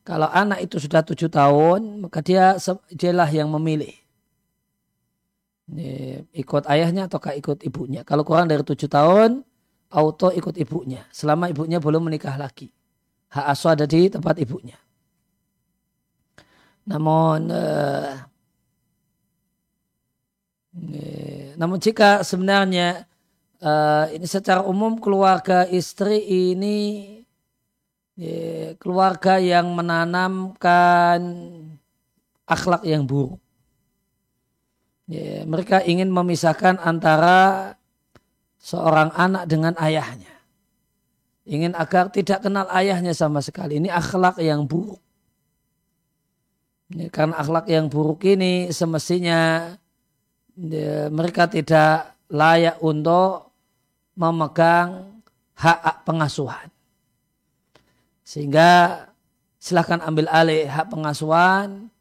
[0.04, 2.58] Kalau anak itu sudah tujuh tahun maka dia
[2.92, 3.96] dialah yang memilih.
[6.32, 8.08] Ikut ayahnya ataukah ikut ibunya.
[8.08, 9.44] Kalau kurang dari tujuh tahun
[9.92, 11.04] auto ikut ibunya.
[11.12, 12.72] Selama ibunya belum menikah lagi.
[13.28, 14.80] Hak asuh ada di tempat ibunya.
[16.88, 18.16] Namun uh,
[21.58, 23.10] namun jika sebenarnya
[23.60, 26.78] uh, ini secara umum keluarga istri ini
[28.14, 31.20] ya, keluarga yang menanamkan
[32.46, 33.42] akhlak yang buruk.
[35.08, 37.74] Ya, mereka ingin memisahkan antara
[38.60, 40.36] seorang anak dengan ayahnya.
[41.48, 43.80] Ingin agar tidak kenal ayahnya sama sekali.
[43.80, 45.00] Ini akhlak yang buruk.
[46.88, 49.76] Ya, karena akhlak yang buruk ini semestinya
[50.56, 53.52] ya, mereka tidak layak untuk
[54.16, 55.20] memegang
[55.60, 56.72] hak, hak pengasuhan.
[58.24, 59.04] Sehingga
[59.60, 61.92] silahkan ambil alih hak pengasuhan,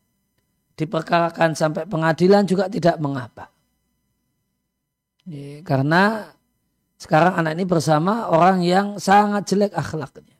[0.79, 3.51] diperkarakan sampai pengadilan juga tidak mengapa.
[5.27, 6.31] Ya, karena
[6.95, 10.36] sekarang anak ini bersama orang yang sangat jelek akhlaknya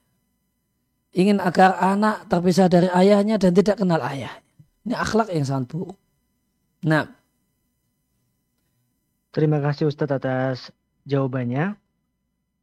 [1.17, 4.45] ingin agar anak terpisah dari ayahnya dan tidak kenal ayahnya.
[4.85, 5.97] Ini akhlak yang sangat buruk.
[6.85, 7.09] Nah.
[9.33, 10.59] Terima kasih Ustadz atas
[11.09, 11.77] jawabannya.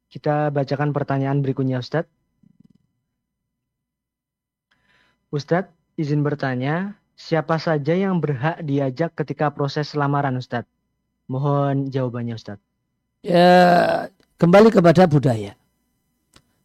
[0.10, 2.10] Kita bacakan pertanyaan berikutnya Ustadz.
[5.34, 10.70] Ustadz, izin bertanya, siapa saja yang berhak diajak ketika proses lamaran Ustadz?
[11.26, 12.62] Mohon jawabannya Ustadz.
[13.26, 15.58] Ya, kembali kepada budaya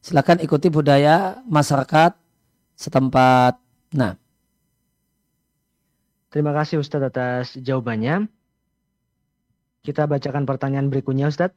[0.03, 2.14] silakan ikuti budaya masyarakat
[2.78, 3.59] setempat.
[3.94, 4.14] Nah.
[6.28, 8.28] Terima kasih Ustadz atas jawabannya.
[9.80, 11.57] Kita bacakan pertanyaan berikutnya Ustadz.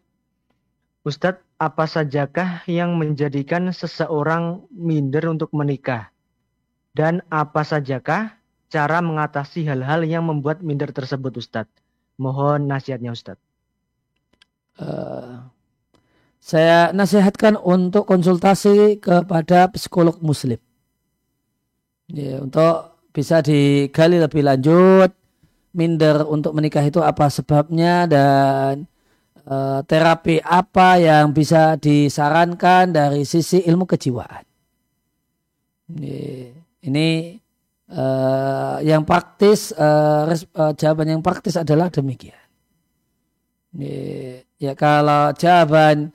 [1.01, 6.13] Ustadz, apa sajakah yang menjadikan seseorang minder untuk menikah?
[6.93, 8.37] Dan apa sajakah
[8.71, 11.73] cara mengatasi hal-hal yang membuat minder tersebut Ustadz?
[12.21, 13.41] Mohon nasihatnya Ustadz.
[14.77, 15.40] Uh,
[16.41, 20.57] saya nasihatkan untuk konsultasi kepada psikolog muslim.
[22.09, 25.13] Ya, untuk bisa digali lebih lanjut
[25.71, 28.89] minder untuk menikah itu apa sebabnya dan
[29.47, 34.43] uh, terapi apa yang bisa disarankan dari sisi ilmu kejiwaan.
[35.91, 36.19] Ini,
[36.89, 37.07] ini
[37.91, 42.39] uh, yang praktis uh, res, uh, jawaban yang praktis adalah demikian.
[43.71, 43.95] Ini,
[44.59, 46.11] ya kalau jawaban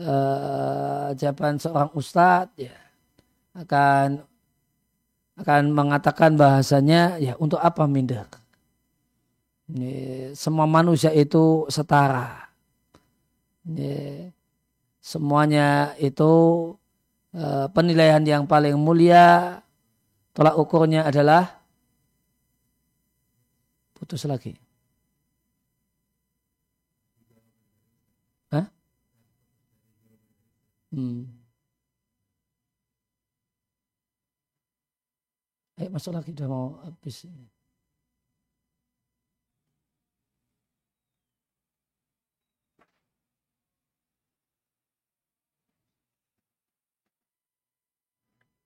[0.00, 2.74] uh, jawaban seorang ustadz ya
[3.54, 4.24] akan
[5.40, 8.28] akan mengatakan bahasanya ya untuk apa minder?
[9.70, 9.94] Ini,
[10.34, 12.50] semua manusia itu setara.
[13.64, 14.26] Ini,
[15.00, 16.32] semuanya itu
[17.32, 19.62] uh, penilaian yang paling mulia
[20.36, 21.62] tolak ukurnya adalah
[23.96, 24.58] putus lagi.
[28.50, 28.66] Hah?
[30.92, 31.22] Hmm.
[35.80, 37.24] Eh, masuk lagi udah mau habis.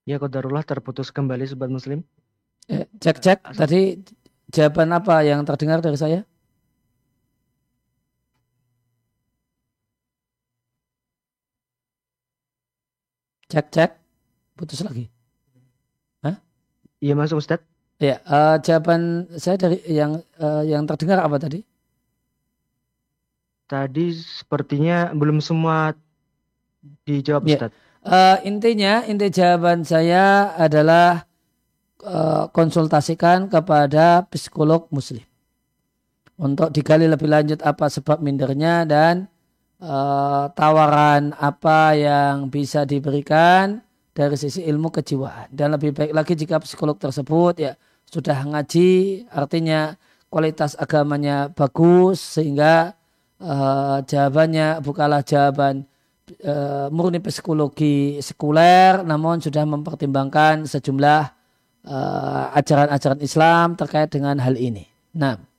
[0.05, 2.05] Ya, Kodarullah terputus kembali Sobat Muslim.
[2.69, 3.39] Eh, cek, cek.
[3.57, 4.01] Tadi
[4.53, 6.21] jawaban apa yang terdengar dari saya?
[13.55, 13.91] Cek, cek.
[14.59, 15.07] Putus lagi.
[17.05, 17.61] Iya masuk Ustaz.
[18.01, 21.61] Ya, uh, jawaban saya dari yang uh, yang terdengar apa tadi?
[23.69, 25.93] Tadi sepertinya belum semua
[27.05, 27.61] dijawab ya.
[27.61, 27.73] Ustaz.
[28.05, 31.29] Uh, intinya, inti jawaban saya adalah
[32.09, 35.25] uh, konsultasikan kepada psikolog muslim.
[36.41, 39.29] Untuk digali lebih lanjut apa sebab mindernya dan
[39.85, 43.85] uh, tawaran apa yang bisa diberikan
[44.17, 45.53] dari sisi ilmu kejiwaan.
[45.53, 47.77] Dan lebih baik lagi jika psikolog tersebut ya
[48.09, 49.93] sudah ngaji, artinya
[50.33, 52.97] kualitas agamanya bagus sehingga
[53.39, 55.85] uh, jawabannya bukanlah jawaban
[56.49, 61.45] uh, murni psikologi sekuler, namun sudah mempertimbangkan sejumlah
[62.57, 64.89] ajaran-ajaran uh, Islam terkait dengan hal ini.
[65.13, 65.54] Nah.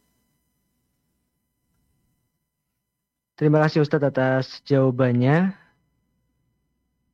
[3.35, 5.51] Terima kasih Ustadz atas jawabannya.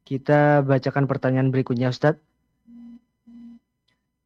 [0.05, 2.21] Kita bacakan pertanyaan berikutnya Ustadz.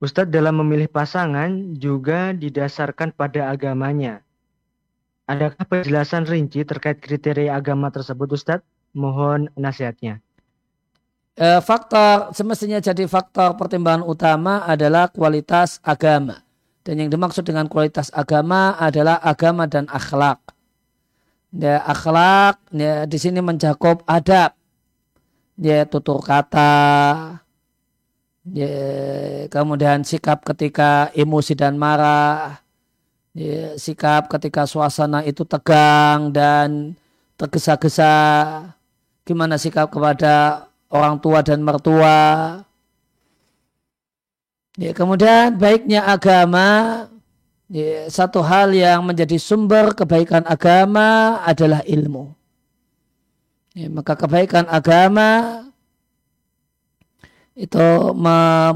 [0.04, 4.20] Ustadz dalam memilih pasangan juga didasarkan pada agamanya.
[5.24, 8.68] Adakah penjelasan rinci terkait kriteria agama tersebut Ustadz?
[8.92, 10.20] Mohon nasihatnya.
[11.40, 16.44] E, faktor semestinya jadi faktor pertimbangan utama adalah kualitas agama.
[16.84, 20.45] Dan yang dimaksud dengan kualitas agama adalah agama dan akhlak.
[21.56, 24.52] Ya, akhlak ya, di sini mencakup adab,
[25.56, 26.76] ya tutur kata,
[28.44, 28.76] ya,
[29.48, 32.60] kemudian sikap ketika emosi dan marah,
[33.32, 36.92] ya, sikap ketika suasana itu tegang dan
[37.40, 38.16] tergesa-gesa,
[39.24, 42.20] gimana sikap kepada orang tua dan mertua.
[44.76, 47.08] Ya, kemudian baiknya agama,
[48.14, 52.30] satu hal yang menjadi sumber kebaikan agama adalah ilmu.
[53.90, 55.62] Maka kebaikan agama
[57.58, 57.88] itu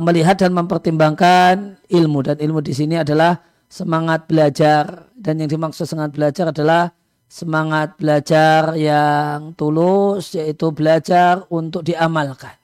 [0.02, 2.20] melihat dan mempertimbangkan ilmu.
[2.26, 3.38] Dan ilmu di sini adalah
[3.70, 5.08] semangat belajar.
[5.14, 6.92] Dan yang dimaksud semangat belajar adalah
[7.30, 12.58] semangat belajar yang tulus yaitu belajar untuk diamalkan.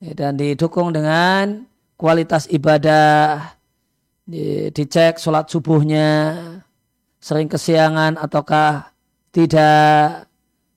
[0.00, 1.68] Dan didukung dengan
[2.00, 3.54] kualitas ibadah
[4.24, 6.36] dicek sholat subuhnya
[7.20, 8.92] sering kesiangan ataukah
[9.32, 10.28] tidak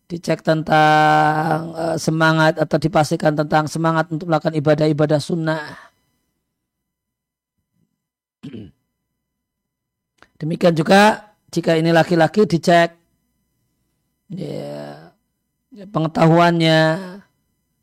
[0.07, 5.75] dicek tentang uh, semangat atau dipastikan tentang semangat untuk melakukan ibadah-ibadah sunnah.
[10.39, 12.95] Demikian juga jika ini laki-laki dicek
[14.31, 15.11] ya,
[15.75, 16.79] pengetahuannya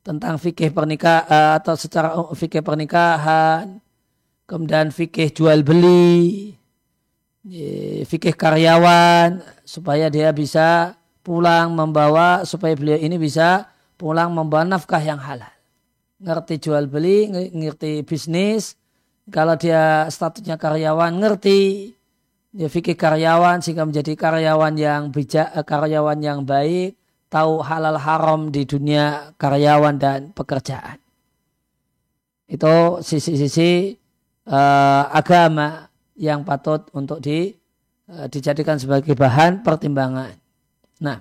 [0.01, 3.84] tentang fikih pernikahan uh, atau secara fikih pernikahan,
[4.45, 6.55] kemudian fikih jual beli,
[8.05, 15.21] fikih karyawan supaya dia bisa pulang membawa supaya beliau ini bisa pulang membawa nafkah yang
[15.21, 15.51] halal.
[16.21, 18.77] Ngerti jual beli, ngerti bisnis.
[19.33, 21.93] Kalau dia statusnya karyawan, ngerti
[22.55, 26.95] dia fikir karyawan sehingga menjadi karyawan yang bijak, eh, karyawan yang baik,
[27.33, 31.01] tahu halal haram di dunia karyawan dan pekerjaan.
[32.47, 33.97] Itu sisi-sisi
[34.49, 37.55] uh, agama yang patut untuk di,
[38.09, 40.37] uh, dijadikan sebagai bahan pertimbangan.
[41.03, 41.21] Nah.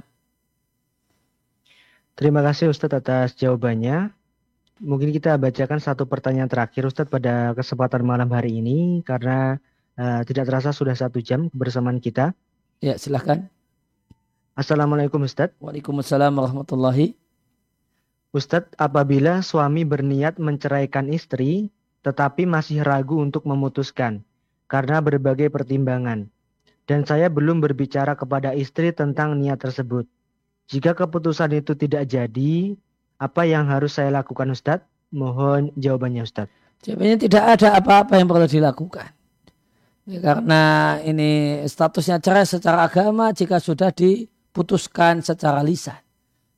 [2.13, 4.13] Terima kasih Ustadz atas jawabannya.
[4.83, 9.57] Mungkin kita bacakan satu pertanyaan terakhir Ustadz pada kesempatan malam hari ini karena
[9.93, 12.33] Uh, tidak terasa sudah satu jam bersamaan kita.
[12.81, 13.45] Ya, silahkan.
[14.57, 15.53] Assalamualaikum Ustadz.
[15.61, 17.13] Waalaikumsalam warahmatullahi.
[18.33, 21.69] Ustadz, apabila suami berniat menceraikan istri,
[22.03, 24.21] tetapi masih ragu untuk memutuskan
[24.67, 26.27] karena berbagai pertimbangan,
[26.83, 30.03] dan saya belum berbicara kepada istri tentang niat tersebut.
[30.67, 32.75] Jika keputusan itu tidak jadi,
[33.19, 34.87] apa yang harus saya lakukan Ustadz?
[35.13, 36.51] Mohon jawabannya Ustadz.
[36.83, 39.07] Jawabannya tidak ada apa-apa yang perlu dilakukan.
[40.03, 40.63] Ya, karena
[40.99, 45.95] ini statusnya cerai secara agama jika sudah diputuskan secara lisan.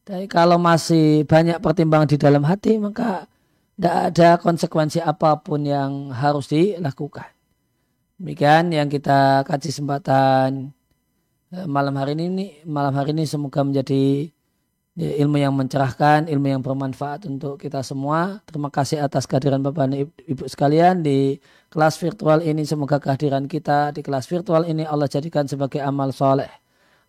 [0.01, 3.29] Tapi kalau masih banyak pertimbangan di dalam hati maka
[3.75, 7.27] tidak ada konsekuensi apa pun yang harus dilakukan.
[8.15, 10.71] Demikian yang kita kaji kesempatan
[11.51, 14.31] eh, malam hari ini malam hari ini semoga menjadi
[14.95, 18.39] ya, ilmu yang mencerahkan, ilmu yang bermanfaat untuk kita semua.
[18.47, 21.35] Terima kasih atas kehadiran Bapak dan Ibu sekalian di
[21.67, 22.63] kelas virtual ini.
[22.63, 26.49] Semoga kehadiran kita di kelas virtual ini Allah jadikan sebagai amal soleh.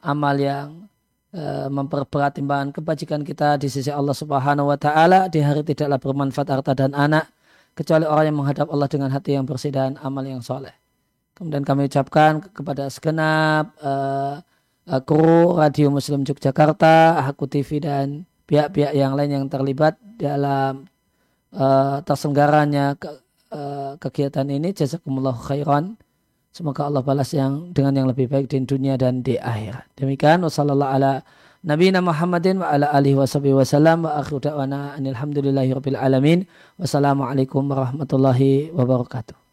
[0.02, 0.90] Amal yang
[1.30, 6.48] e, memperberat timbangan kebajikan kita di sisi Allah Subhanahu wa taala di hari tidaklah bermanfaat
[6.50, 7.30] harta dan anak
[7.76, 10.72] kecuali orang yang menghadap Allah dengan hati yang bersih dan amal yang soleh.
[11.36, 14.40] Kemudian kami ucapkan kepada segenap uh,
[15.04, 20.88] kru Radio Muslim Yogyakarta, Haku TV dan pihak-pihak yang lain yang terlibat dalam
[21.52, 23.10] uh, terselenggaranya ke,
[23.52, 24.72] uh, kegiatan ini.
[24.72, 26.00] Jazakumullah khairan.
[26.57, 29.92] Semoga Allah balas yang dengan yang lebih baik di dunia dan di akhirat.
[29.92, 31.20] Demikian wasallallahu ala
[31.61, 36.48] Nabi Muhammadin wa ala alihi wasallam wa akhiru da'wana anilhamdulillahi rabbil alamin.
[36.80, 39.45] Wassalamualaikum warahmatullahi wabarakatuh.